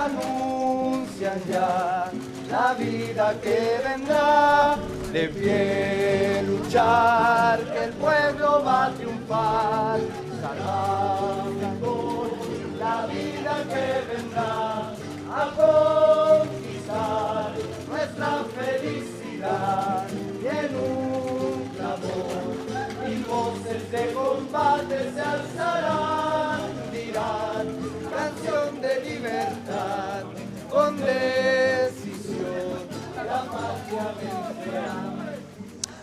Anuncian 0.04 1.40
ya 1.52 2.10
la 2.50 2.74
vida 2.76 3.34
que 3.44 3.60
vendrá 3.88 4.78
de 5.12 5.24
pie 5.30 6.44
luchar 6.44 7.60
que 7.72 7.84
el 7.86 7.94
pueblo 8.04 8.64
va 8.66 8.86
a 8.86 8.92
triunfar. 8.92 10.00
Salvando 10.42 11.92
la 12.80 12.98
vida 13.08 13.54
que 13.74 13.86
vendrá 14.12 14.94
a 15.40 15.44
conquistar 15.60 17.52
nuestra 17.90 18.32
felicidad 18.58 20.08
de 23.92 24.14
combate 24.14 24.98
se 25.16 25.22
alzarán 25.22 26.62
dirán 26.92 27.68
canción 28.16 28.82
de 28.82 28.94
libertad 29.10 30.24
con 30.70 30.98
decisión 30.98 32.80
la 33.16 33.42
patria 33.54 34.06
vencerá 34.20 34.96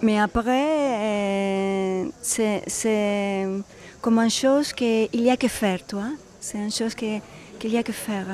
Mais 0.03 0.19
après, 0.21 0.69
euh, 1.11 2.11
c'est- 2.21 3.63
comme 4.03 4.19
une 4.19 4.31
chose 4.31 4.73
qu'il 4.75 5.09
y 5.23 5.31
a 5.31 5.37
que 5.39 5.49
faire, 5.49 5.81
toi. 5.87 6.05
C'est 6.39 6.59
une 6.59 6.71
chose 6.71 6.95
qu'il 6.95 7.23
y 7.65 7.79
a 7.79 7.83
que 7.83 7.93
faire. 7.93 8.27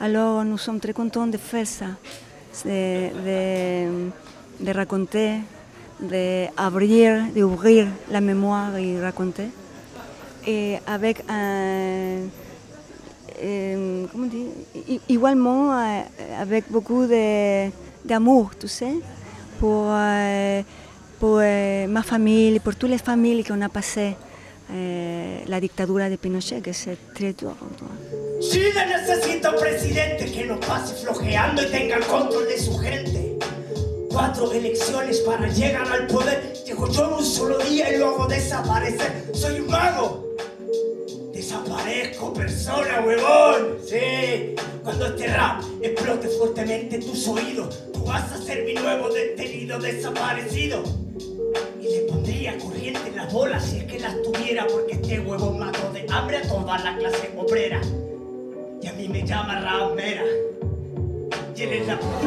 Alors, 0.00 0.44
nous 0.44 0.56
sommes 0.58 0.78
très 0.78 0.92
contents 0.92 1.26
de 1.26 1.36
faire 1.36 1.66
ça, 1.66 1.86
de, 2.64 4.10
de 4.60 4.72
raconter, 4.72 5.40
d'ouvrir, 6.00 7.24
d'ouvrir 7.34 7.86
la 8.10 8.20
mémoire 8.20 8.76
et 8.76 9.00
raconter. 9.00 9.48
Et 10.46 10.76
avec 10.86 11.22
un. 11.28 12.26
euh, 13.42 14.06
comment 14.10 14.26
dire 14.26 14.46
I- 14.88 15.00
Igualement, 15.08 15.72
euh, 15.72 16.00
avec 16.40 16.64
beaucoup 16.70 17.06
de- 17.06 17.68
d'amour, 18.04 18.50
tu 18.58 18.68
sais, 18.68 18.94
pour, 19.60 19.86
euh, 19.90 20.62
pour 21.20 21.38
euh, 21.42 21.86
ma 21.86 22.02
famille, 22.02 22.58
euh, 24.70 25.38
la 25.46 25.60
dictadura 25.60 26.08
de 26.10 26.16
Pinochet, 26.16 26.60
que 26.60 26.72
c'est 26.72 26.96
très 27.14 27.32
dur. 27.32 27.54
Chile 28.40 28.72
necesita 28.86 29.50
un 29.50 29.56
presidente 29.56 30.24
que 30.32 30.46
no 30.46 30.58
pase 30.60 30.94
flojeando 31.02 31.62
y 31.62 31.66
tenga 31.70 31.96
el 31.96 32.04
control 32.04 32.46
de 32.46 32.58
su 32.58 32.78
gente. 32.78 33.27
Cuatro 34.10 34.52
elecciones 34.52 35.18
para 35.20 35.48
llegar 35.48 35.86
al 35.90 36.06
poder. 36.06 36.54
Llego 36.66 36.88
yo 36.90 37.06
en 37.06 37.12
un 37.14 37.24
solo 37.24 37.58
día 37.58 37.92
y 37.92 37.98
lo 37.98 38.08
hago 38.08 38.26
desaparecer. 38.26 39.24
Soy 39.32 39.60
un 39.60 39.68
mago. 39.68 40.34
Desaparezco 41.32 42.32
persona, 42.32 43.02
huevón. 43.06 43.78
Sí. 43.86 44.54
Cuando 44.82 45.06
este 45.06 45.26
rap 45.28 45.62
explote 45.82 46.28
fuertemente 46.28 46.98
tus 46.98 47.28
oídos, 47.28 47.84
tú 47.92 48.04
vas 48.04 48.32
a 48.32 48.42
ser 48.42 48.64
mi 48.64 48.74
nuevo 48.74 49.08
detenido 49.10 49.78
desaparecido. 49.78 50.82
Y 51.80 51.84
le 51.84 52.00
pondría 52.08 52.58
corriente 52.58 53.08
en 53.08 53.16
las 53.16 53.32
bolas 53.32 53.64
si 53.64 53.78
es 53.78 53.84
que 53.84 54.00
las 54.00 54.20
tuviera, 54.22 54.66
porque 54.66 54.92
este 54.92 55.20
huevón 55.20 55.58
mató 55.58 55.92
de 55.92 56.06
hambre 56.10 56.38
a 56.38 56.42
toda 56.42 56.78
la 56.78 56.96
clase 56.96 57.30
obrera. 57.36 57.80
Y 58.82 58.86
a 58.86 58.92
mí 58.94 59.08
me 59.08 59.26
llama 59.26 59.60
ramera. 59.60 60.24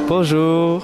Bonjour, 0.08 0.84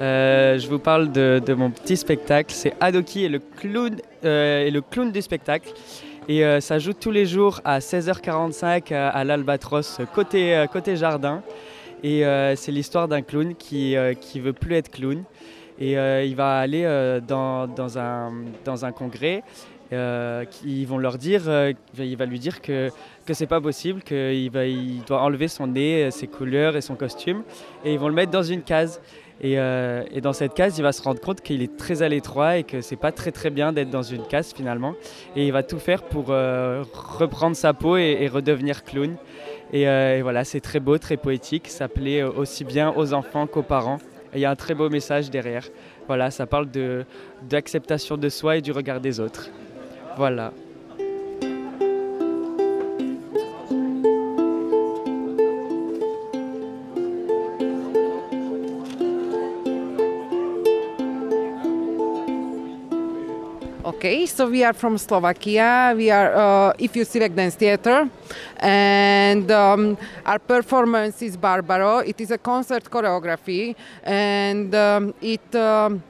Euh, 0.00 0.58
je 0.58 0.68
vous 0.68 0.78
parle 0.78 1.10
de, 1.10 1.54
mon 1.54 1.70
petit 1.70 1.96
spectacle. 1.96 2.52
C'est 2.52 2.74
Adoki 2.80 3.24
et 3.24 3.28
le 3.28 3.38
clown, 3.38 3.96
euh, 4.24 4.66
et 4.66 4.70
le 4.70 4.80
clown 4.80 5.10
du 5.10 5.22
spectacle. 5.22 5.70
Et 6.28 6.44
euh, 6.44 6.60
ça 6.60 6.78
joue 6.78 6.92
tous 6.92 7.10
les 7.10 7.24
jours 7.24 7.60
à 7.64 7.78
16h45 7.78 8.92
à, 8.92 9.24
l'Albatros, 9.24 10.00
côté, 10.14 10.96
jardin. 10.96 11.42
Et 12.02 12.22
c'est 12.56 12.72
l'histoire 12.72 13.08
d'un 13.08 13.22
clown 13.22 13.54
qui, 13.54 13.96
qui 14.20 14.40
veut 14.40 14.52
plus 14.52 14.74
être 14.74 14.90
clown. 14.90 15.22
Et 15.78 15.92
il 15.92 16.36
va 16.36 16.58
aller 16.58 16.84
dans, 17.26 17.66
dans, 17.66 17.98
un, 17.98 18.32
dans 18.64 18.84
un 18.84 18.92
congrès. 18.92 19.42
euh, 19.92 20.44
vont 20.86 20.98
leur 20.98 21.16
dire, 21.16 21.42
il 21.98 22.16
va 22.16 22.26
lui 22.26 22.38
dire 22.38 22.60
que, 22.60 22.90
que 23.24 23.34
c'est 23.34 23.46
pas 23.46 23.60
possible, 23.60 24.02
qu'il 24.02 24.50
il 24.54 25.02
doit 25.06 25.22
enlever 25.22 25.48
son 25.48 25.68
nez, 25.68 26.10
ses 26.10 26.26
couleurs 26.26 26.76
et 26.76 26.80
son 26.80 26.96
costume. 26.96 27.42
Et 27.84 27.94
ils 27.94 27.98
vont 27.98 28.08
le 28.08 28.14
mettre 28.14 28.32
dans 28.32 28.42
une 28.42 28.62
case. 28.62 29.00
Et, 29.40 29.58
euh, 29.58 30.02
et 30.10 30.20
dans 30.20 30.32
cette 30.32 30.54
case, 30.54 30.78
il 30.78 30.82
va 30.82 30.92
se 30.92 31.02
rendre 31.02 31.20
compte 31.20 31.40
qu'il 31.42 31.62
est 31.62 31.76
très 31.76 32.02
à 32.02 32.08
l'étroit 32.08 32.56
et 32.56 32.64
que 32.64 32.80
c'est 32.80 32.96
pas 32.96 33.12
très 33.12 33.32
très 33.32 33.50
bien 33.50 33.72
d'être 33.72 33.90
dans 33.90 34.02
une 34.02 34.26
case 34.26 34.52
finalement. 34.54 34.94
Et 35.34 35.46
il 35.46 35.52
va 35.52 35.62
tout 35.62 35.78
faire 35.78 36.02
pour 36.02 36.26
euh, 36.30 36.84
reprendre 36.94 37.56
sa 37.56 37.74
peau 37.74 37.96
et, 37.96 38.28
redevenir 38.28 38.84
clown. 38.84 39.16
Et, 39.72 39.88
euh, 39.88 40.18
et 40.18 40.22
voilà, 40.22 40.44
c'est 40.44 40.60
très 40.60 40.80
beau, 40.80 40.96
très 40.98 41.16
poétique. 41.16 41.68
Ça 41.68 41.88
plaît 41.88 42.22
aussi 42.22 42.64
bien 42.64 42.92
aux 42.96 43.12
enfants 43.12 43.46
qu'aux 43.46 43.62
parents. 43.62 43.98
Et 44.32 44.38
il 44.38 44.40
y 44.40 44.44
a 44.44 44.50
un 44.50 44.56
très 44.56 44.74
beau 44.74 44.88
message 44.88 45.30
derrière. 45.30 45.68
Voilà, 46.06 46.30
ça 46.30 46.46
parle 46.46 46.68
d'acceptation 47.42 48.16
de 48.16 48.28
soi 48.28 48.56
et 48.56 48.62
du 48.62 48.72
regard 48.72 49.00
des 49.00 49.20
autres. 49.20 49.50
Voilà. 50.16 50.52
Okay, 63.96 64.26
so 64.26 64.50
we 64.50 64.62
are 64.62 64.74
from 64.74 64.98
Slovakia. 64.98 65.94
We 65.96 66.10
are 66.10 66.28
uh, 66.36 66.72
Ifjusivek 66.76 67.34
Dance 67.34 67.54
Theater, 67.54 68.10
and 68.60 69.50
um, 69.50 69.96
our 70.26 70.38
performance 70.38 71.22
is 71.22 71.34
Barbaro. 71.34 72.00
It 72.04 72.20
is 72.20 72.30
a 72.30 72.36
concert 72.36 72.84
choreography, 72.90 73.74
and 74.02 74.74
um, 74.74 75.14
it. 75.22 75.48
Um, 75.56 76.02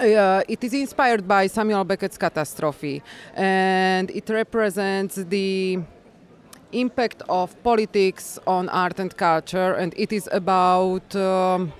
uh, 0.00 0.40
it 0.48 0.64
is 0.64 0.72
inspired 0.72 1.28
by 1.28 1.46
Samuel 1.46 1.84
Beckett's 1.84 2.16
Catastrophe, 2.16 3.02
and 3.34 4.10
it 4.10 4.30
represents 4.30 5.16
the 5.16 5.78
impact 6.72 7.20
of 7.28 7.52
politics 7.62 8.38
on 8.46 8.70
art 8.70 8.98
and 8.98 9.14
culture, 9.14 9.74
and 9.74 9.92
it 9.94 10.10
is 10.10 10.26
about 10.32 11.14
um, 11.14 11.70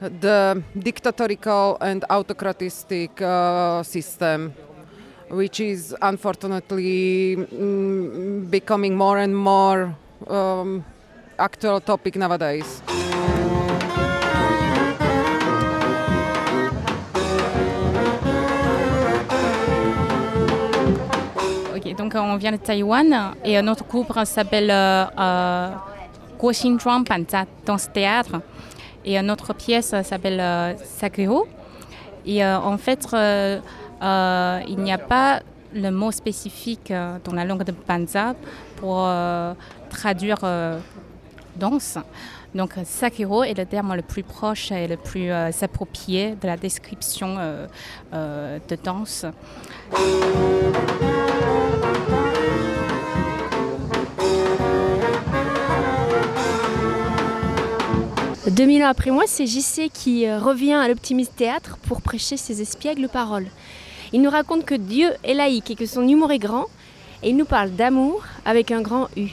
the 0.00 0.62
dictatorial 0.78 1.78
and 1.80 2.04
autocratic 2.10 3.20
uh, 3.22 3.82
system 3.82 4.52
which 5.28 5.60
is 5.60 5.94
unfortunately 6.02 7.36
mm, 7.36 8.48
becoming 8.50 8.96
more 8.96 9.18
and 9.18 9.36
more 9.36 9.94
um, 10.28 10.84
actual 11.38 11.80
topic 11.80 12.16
nowadays. 12.16 12.82
Ok, 21.74 21.94
donc 21.96 22.14
on 22.14 22.36
vient 22.36 22.52
de 22.52 22.58
Taïwan 22.58 23.34
et 23.44 23.60
notre 23.62 23.84
s'appelle 24.24 24.70
euh, 24.70 25.06
euh, 25.18 25.70
dans 27.64 27.78
ce 27.78 27.88
théâtre. 27.88 28.40
Et 29.06 29.22
notre 29.22 29.54
pièce 29.54 29.94
s'appelle 30.02 30.40
euh, 30.40 30.74
Sakuro. 30.84 31.46
Et 32.26 32.44
euh, 32.44 32.58
en 32.58 32.76
fait, 32.76 33.06
euh, 33.12 33.60
euh, 34.02 34.60
il 34.68 34.78
n'y 34.78 34.92
a 34.92 34.98
pas 34.98 35.40
le 35.72 35.90
mot 35.90 36.10
spécifique 36.10 36.90
euh, 36.90 37.18
dans 37.24 37.32
la 37.32 37.44
langue 37.44 37.62
de 37.62 37.70
Panza 37.70 38.34
pour 38.76 39.04
euh, 39.06 39.54
traduire 39.90 40.38
euh, 40.42 40.80
danse. 41.54 41.98
Donc 42.54 42.74
Sakiro 42.84 43.44
est 43.44 43.56
le 43.56 43.66
terme 43.66 43.94
le 43.94 44.02
plus 44.02 44.22
proche 44.22 44.72
et 44.72 44.88
le 44.88 44.96
plus 44.96 45.30
euh, 45.30 45.50
approprié 45.60 46.34
de 46.40 46.46
la 46.46 46.56
description 46.56 47.36
euh, 47.38 47.66
euh, 48.12 48.58
de 48.68 48.76
danse. 48.82 49.24
«2000 58.56 58.84
ans 58.84 58.88
après 58.88 59.10
moi, 59.10 59.24
c'est 59.26 59.44
JC 59.44 59.90
qui 59.92 60.26
euh, 60.26 60.38
revient 60.38 60.72
à 60.72 60.88
l'Optimiste 60.88 61.36
Théâtre 61.36 61.76
pour 61.86 62.00
prêcher 62.00 62.38
ses 62.38 62.62
espiègles 62.62 63.06
paroles. 63.06 63.48
Il 64.14 64.22
nous 64.22 64.30
raconte 64.30 64.64
que 64.64 64.74
Dieu 64.74 65.10
est 65.24 65.34
laïque 65.34 65.70
et 65.70 65.74
que 65.74 65.84
son 65.84 66.08
humour 66.08 66.32
est 66.32 66.38
grand, 66.38 66.64
et 67.22 67.28
il 67.28 67.36
nous 67.36 67.44
parle 67.44 67.72
d'amour 67.72 68.24
avec 68.46 68.70
un 68.70 68.80
grand 68.80 69.08
U. 69.14 69.28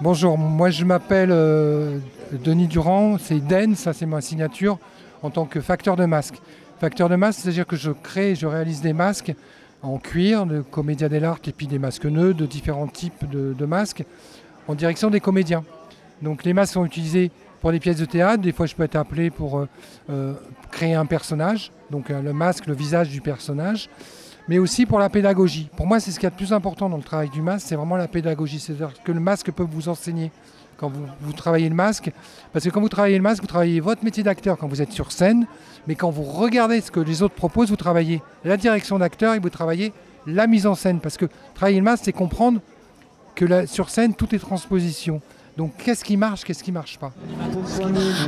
Bonjour, 0.00 0.38
moi 0.38 0.70
je 0.70 0.86
m'appelle 0.86 1.28
euh, 1.30 1.98
Denis 2.32 2.68
Durand, 2.68 3.18
c'est 3.18 3.46
Den, 3.46 3.74
ça 3.74 3.92
c'est 3.92 4.06
ma 4.06 4.22
signature, 4.22 4.78
en 5.22 5.28
tant 5.28 5.44
que 5.44 5.60
facteur 5.60 5.96
de 5.96 6.06
masque. 6.06 6.36
Facteur 6.80 7.10
de 7.10 7.16
masque, 7.16 7.40
c'est-à-dire 7.42 7.66
que 7.66 7.76
je 7.76 7.90
crée, 7.90 8.34
je 8.34 8.46
réalise 8.46 8.80
des 8.80 8.94
masques 8.94 9.34
en 9.82 9.98
cuir, 9.98 10.46
de 10.46 10.62
comédia 10.62 11.10
dell'arte 11.10 11.46
et 11.48 11.52
puis 11.52 11.66
des 11.66 11.78
masques 11.78 12.06
nœuds, 12.06 12.32
de 12.32 12.46
différents 12.46 12.88
types 12.88 13.28
de, 13.28 13.52
de 13.52 13.66
masques, 13.66 14.04
en 14.68 14.74
direction 14.74 15.10
des 15.10 15.20
comédiens. 15.20 15.64
Donc 16.22 16.44
les 16.44 16.54
masques 16.54 16.72
sont 16.72 16.86
utilisés 16.86 17.30
pour 17.60 17.72
des 17.72 17.80
pièces 17.80 17.98
de 17.98 18.04
théâtre, 18.04 18.42
des 18.42 18.52
fois 18.52 18.66
je 18.66 18.74
peux 18.74 18.84
être 18.84 18.96
appelé 18.96 19.30
pour 19.30 19.58
euh, 19.58 19.68
euh, 20.10 20.34
créer 20.70 20.94
un 20.94 21.06
personnage, 21.06 21.72
donc 21.90 22.10
euh, 22.10 22.22
le 22.22 22.32
masque, 22.32 22.66
le 22.66 22.74
visage 22.74 23.08
du 23.08 23.20
personnage, 23.20 23.88
mais 24.48 24.58
aussi 24.58 24.86
pour 24.86 24.98
la 24.98 25.10
pédagogie. 25.10 25.68
Pour 25.76 25.86
moi, 25.86 26.00
c'est 26.00 26.10
ce 26.10 26.18
qui 26.18 26.26
est 26.26 26.30
le 26.30 26.36
plus 26.36 26.52
important 26.52 26.88
dans 26.88 26.96
le 26.96 27.02
travail 27.02 27.28
du 27.28 27.42
masque, 27.42 27.66
c'est 27.68 27.76
vraiment 27.76 27.96
la 27.96 28.08
pédagogie, 28.08 28.60
c'est-à-dire 28.60 28.92
que 29.02 29.12
le 29.12 29.20
masque 29.20 29.50
peut 29.52 29.66
vous 29.68 29.88
enseigner 29.88 30.30
quand 30.78 30.92
vous, 31.20 31.32
travaillez 31.32 31.68
le 31.68 31.74
masque, 31.74 32.12
parce 32.52 32.64
que 32.64 32.70
quand 32.70 32.80
vous 32.80 32.88
travaillez 32.88 33.16
le 33.16 33.22
masque, 33.22 33.40
vous 33.40 33.48
travaillez 33.48 33.80
votre 33.80 34.04
métier 34.04 34.22
d'acteur 34.22 34.56
quand 34.56 34.68
vous 34.68 34.80
êtes 34.80 34.92
sur 34.92 35.10
scène, 35.10 35.44
mais 35.88 35.96
quand 35.96 36.10
vous 36.10 36.22
regardez 36.22 36.80
ce 36.80 36.92
que 36.92 37.00
les 37.00 37.24
autres 37.24 37.34
proposent, 37.34 37.70
vous 37.70 37.76
travaillez 37.76 38.22
la 38.44 38.56
direction 38.56 38.96
d'acteur 38.96 39.34
et 39.34 39.40
vous 39.40 39.50
travaillez 39.50 39.92
la 40.24 40.46
mise 40.46 40.68
en 40.68 40.76
scène, 40.76 41.00
parce 41.00 41.16
que 41.16 41.26
travailler 41.54 41.78
le 41.78 41.84
masque, 41.84 42.04
c'est 42.04 42.12
comprendre 42.12 42.60
que 43.34 43.66
sur 43.66 43.90
scène, 43.90 44.14
tout 44.14 44.32
est 44.36 44.38
transposition. 44.38 45.20
Donc 45.58 45.72
qu'est-ce 45.84 46.04
qui 46.04 46.16
marche, 46.16 46.44
qu'est-ce 46.44 46.62
qui 46.62 46.70
marche 46.70 46.98
pas? 46.98 47.12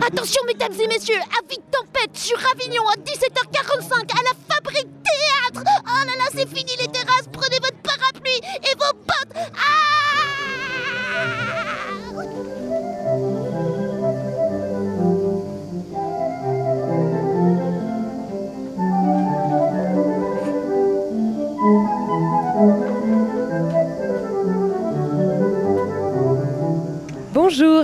Attention 0.04 0.42
mesdames 0.48 0.72
et 0.72 0.88
messieurs, 0.88 1.14
avis 1.14 1.58
de 1.58 1.62
tempête 1.70 2.16
sur 2.16 2.36
Avignon 2.52 2.82
à 2.88 2.96
17h45 2.96 4.10
à 4.18 4.22
la 4.24 4.32
Fabrique 4.52 4.88
Théâtre. 5.04 5.62
Oh 5.64 6.06
là 6.06 6.12
là, 6.18 6.24
c'est 6.34 6.48
fini 6.48 6.72
les 6.80 6.88
terrasses, 6.88 7.28
prenez 7.32 7.58
votre 7.60 7.78
parapluie 7.84 8.40
et 8.64 8.74
vos 8.74 8.98
potes 9.06 9.30
Bonjour, 9.36 10.39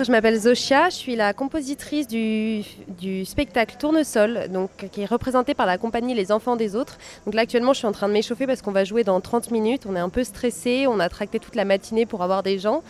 je 0.07 0.13
m'appelle 0.13 0.39
Zosia, 0.39 0.89
je 0.89 0.95
suis 0.95 1.17
la 1.17 1.33
compositrice 1.33 2.07
du, 2.07 3.25
spectacle 3.25 3.75
Tournesol, 3.77 4.47
donc, 4.51 4.71
qui 4.93 5.03
est 5.03 5.07
représenté 5.07 5.53
par 5.53 5.67
la 5.67 5.79
compagnie 5.79 6.15
Les 6.15 6.31
Enfants 6.31 6.55
des 6.55 6.77
Autres. 6.77 6.97
Donc 7.25 7.35
là 7.35 7.43
actuellement 7.43 7.73
je 7.73 7.79
suis 7.79 7.89
en 7.89 7.93
train 7.93 8.07
de 8.07 8.13
m'échauffer 8.13 8.47
parce 8.47 8.63
qu'on 8.63 8.71
va 8.71 8.85
jouer 8.85 9.03
dans 9.03 9.21
30 9.21 9.51
minutes, 9.51 9.83
on 9.89 9.97
est 9.97 10.01
un 10.01 10.09
peu 10.09 10.23
stressé, 10.23 10.87
on 10.87 11.01
a 11.01 11.09
tracté 11.09 11.41
toute 11.41 11.57
la 11.57 11.65
matinée 11.65 12.07
pour 12.07 12.23
avoir 12.23 12.45
des 12.45 12.61
gens. 12.61 12.85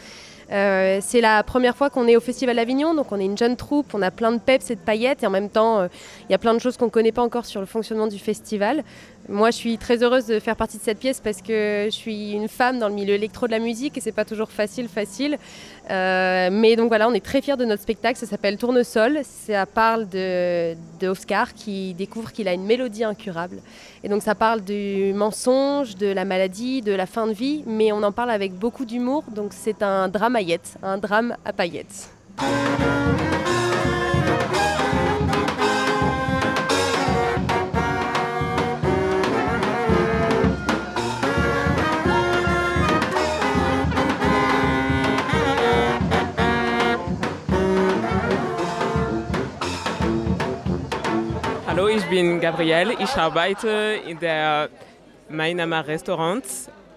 Euh, 0.53 0.99
c'est 1.03 1.21
la 1.21 1.43
première 1.43 1.75
fois 1.75 1.91
qu'on 1.91 2.07
est 2.07 2.17
au 2.17 2.21
Festival 2.21 2.57
d'Avignon, 2.57 2.95
donc 2.95 3.11
on 3.11 3.19
est 3.19 3.25
une 3.25 3.39
jeune 3.39 3.57
troupe, 3.57 3.95
on 3.95 4.03
a 4.03 4.11
plein 4.11 4.33
de 4.33 4.39
peps 4.39 4.71
et 4.71 4.77
de 4.77 4.81
paillettes, 4.81 5.23
et 5.23 5.27
en 5.27 5.31
même 5.31 5.49
temps, 5.49 5.81
euh, 5.81 5.89
il 6.29 6.33
y 6.33 6.35
a 6.35 6.39
plein 6.39 6.55
de 6.55 6.61
choses 6.61 6.77
qu'on 6.77 6.85
ne 6.85 6.91
connaît 6.91 7.13
pas 7.13 7.23
encore 7.23 7.47
sur 7.47 7.61
le 7.61 7.67
fonctionnement 7.67 8.07
du 8.07 8.19
festival. 8.19 8.85
Moi, 9.29 9.51
je 9.51 9.57
suis 9.57 9.77
très 9.77 10.03
heureuse 10.03 10.27
de 10.27 10.39
faire 10.39 10.55
partie 10.55 10.79
de 10.79 10.83
cette 10.83 10.99
pièce 10.99 11.21
parce 11.21 11.43
que 11.43 11.87
je 11.87 11.95
suis 11.95 12.33
une 12.33 12.49
femme 12.49 12.79
dans 12.79 12.89
le 12.89 12.95
milieu 12.95 13.15
électro 13.15 13.47
de 13.47 13.53
la 13.53 13.59
musique 13.59 13.99
et 13.99 14.01
c'est 14.01 14.12
pas 14.12 14.25
toujours 14.25 14.51
facile, 14.51 14.89
facile. 14.89 15.37
Euh, 15.91 16.49
mais 16.53 16.77
donc 16.77 16.89
voilà, 16.89 17.09
on 17.09 17.12
est 17.12 17.25
très 17.25 17.43
fiers 17.43 17.57
de 17.57 17.65
notre 17.65 17.83
spectacle. 17.83 18.19
Ça 18.19 18.27
s'appelle 18.27 18.57
Tournesol. 18.57 19.21
Ça 19.25 19.67
parle 19.67 20.09
de, 20.09 20.75
de 21.01 21.09
Oscar 21.09 21.55
qui 21.55 21.95
découvre 21.95 22.31
qu'il 22.31 22.47
a 22.47 22.53
une 22.53 22.65
mélodie 22.65 23.05
incurable. 23.05 23.59
Et 24.05 24.09
donc 24.09 24.23
ça 24.23 24.37
parle 24.37 24.62
du 24.62 25.12
mensonge, 25.12 25.97
de 25.97 26.07
la 26.07 26.25
maladie, 26.25 26.83
de 26.83 26.93
la 26.93 27.07
fin 27.07 27.27
de 27.27 27.33
vie, 27.33 27.65
mais 27.67 27.91
on 27.91 28.03
en 28.05 28.12
parle 28.12 28.31
avec 28.31 28.53
beaucoup 28.53 28.85
d'humour. 28.85 29.25
Donc 29.35 29.53
c'est 29.53 29.83
un 29.83 30.09
dramaillette, 30.09 30.77
un 30.83 30.99
drame 30.99 31.37
à 31.45 31.53
paillettes. 31.53 32.11
Bin 52.11 52.40
Gabriel. 52.40 52.95
Ich 52.99 53.14
arbeite 53.16 54.01
in 54.07 54.19
der 54.19 54.69
Mainama 55.29 55.81
Restaurant 55.81 56.45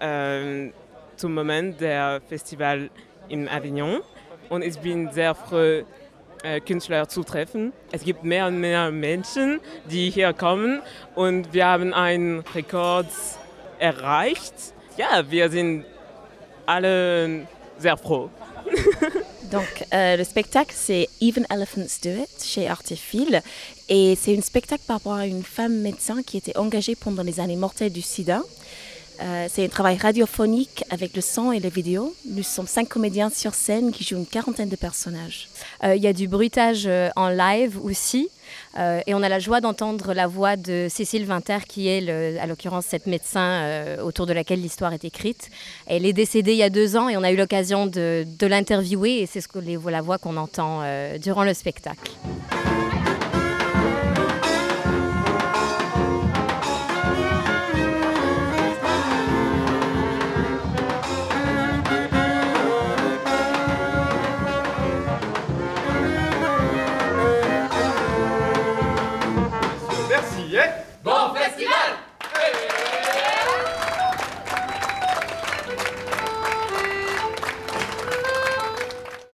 ähm, 0.00 0.72
zum 1.16 1.34
Moment 1.34 1.80
der 1.80 2.20
Festival 2.28 2.90
in 3.28 3.48
Avignon 3.48 4.00
und 4.48 4.62
ich 4.62 4.78
bin 4.78 5.10
sehr 5.10 5.34
froh, 5.34 5.84
äh, 6.42 6.60
Künstler 6.60 7.08
zu 7.08 7.24
treffen. 7.24 7.72
Es 7.90 8.04
gibt 8.04 8.24
mehr 8.24 8.46
und 8.46 8.60
mehr 8.60 8.90
Menschen, 8.90 9.60
die 9.86 10.10
hier 10.10 10.32
kommen 10.32 10.80
und 11.14 11.52
wir 11.52 11.66
haben 11.66 11.92
einen 11.92 12.40
Rekord 12.54 13.08
erreicht. 13.78 14.54
Ja, 14.96 15.28
wir 15.28 15.50
sind 15.50 15.84
alle 16.66 17.46
sehr 17.78 17.96
froh. 17.96 18.30
Donc, 19.50 19.84
euh, 19.92 20.16
le 20.16 20.22
spectacle, 20.22 20.72
c'est 20.76 21.08
Even 21.20 21.44
Elephants 21.50 21.98
Do 22.04 22.10
It 22.10 22.44
chez 22.44 22.68
Artifil. 22.68 23.42
Et 23.88 24.16
c'est 24.20 24.36
un 24.36 24.42
spectacle 24.42 24.84
par 24.86 24.98
rapport 24.98 25.14
à 25.14 25.26
une 25.26 25.42
femme 25.42 25.80
médecin 25.80 26.22
qui 26.22 26.36
était 26.36 26.56
engagée 26.56 26.94
pendant 26.94 27.24
les 27.24 27.40
années 27.40 27.56
mortelles 27.56 27.92
du 27.92 28.02
sida. 28.02 28.42
Euh, 29.22 29.46
c'est 29.50 29.64
un 29.64 29.68
travail 29.68 29.96
radiophonique 29.98 30.84
avec 30.90 31.14
le 31.14 31.20
son 31.20 31.52
et 31.52 31.60
les 31.60 31.68
vidéos. 31.68 32.14
Nous 32.26 32.42
sommes 32.42 32.66
cinq 32.66 32.88
comédiens 32.88 33.30
sur 33.30 33.54
scène 33.54 33.92
qui 33.92 34.04
jouent 34.04 34.16
une 34.16 34.26
quarantaine 34.26 34.68
de 34.68 34.76
personnages. 34.76 35.48
Euh, 35.84 35.94
Il 35.94 36.02
y 36.02 36.06
a 36.06 36.12
du 36.12 36.26
bruitage 36.26 36.84
euh, 36.86 37.10
en 37.16 37.28
live 37.28 37.78
aussi. 37.82 38.30
Et 38.76 39.14
on 39.14 39.22
a 39.22 39.28
la 39.28 39.38
joie 39.38 39.60
d'entendre 39.60 40.12
la 40.12 40.26
voix 40.26 40.56
de 40.56 40.88
Cécile 40.90 41.24
Vinter, 41.24 41.58
qui 41.68 41.86
est, 41.86 42.08
à 42.40 42.46
l'occurrence, 42.46 42.84
cette 42.84 43.06
médecin 43.06 43.96
autour 44.02 44.26
de 44.26 44.32
laquelle 44.32 44.60
l'histoire 44.60 44.92
est 44.92 45.04
écrite. 45.04 45.50
Elle 45.86 46.04
est 46.04 46.12
décédée 46.12 46.52
il 46.52 46.58
y 46.58 46.64
a 46.64 46.70
deux 46.70 46.96
ans 46.96 47.08
et 47.08 47.16
on 47.16 47.22
a 47.22 47.30
eu 47.30 47.36
l'occasion 47.36 47.86
de, 47.86 48.26
l'interviewer 48.40 49.20
et 49.22 49.26
c'est 49.26 49.40
ce 49.40 49.46
que 49.46 49.60
la 49.60 50.00
voix 50.02 50.18
qu'on 50.18 50.36
entend 50.36 50.82
durant 51.20 51.44
le 51.44 51.54
spectacle. 51.54 52.10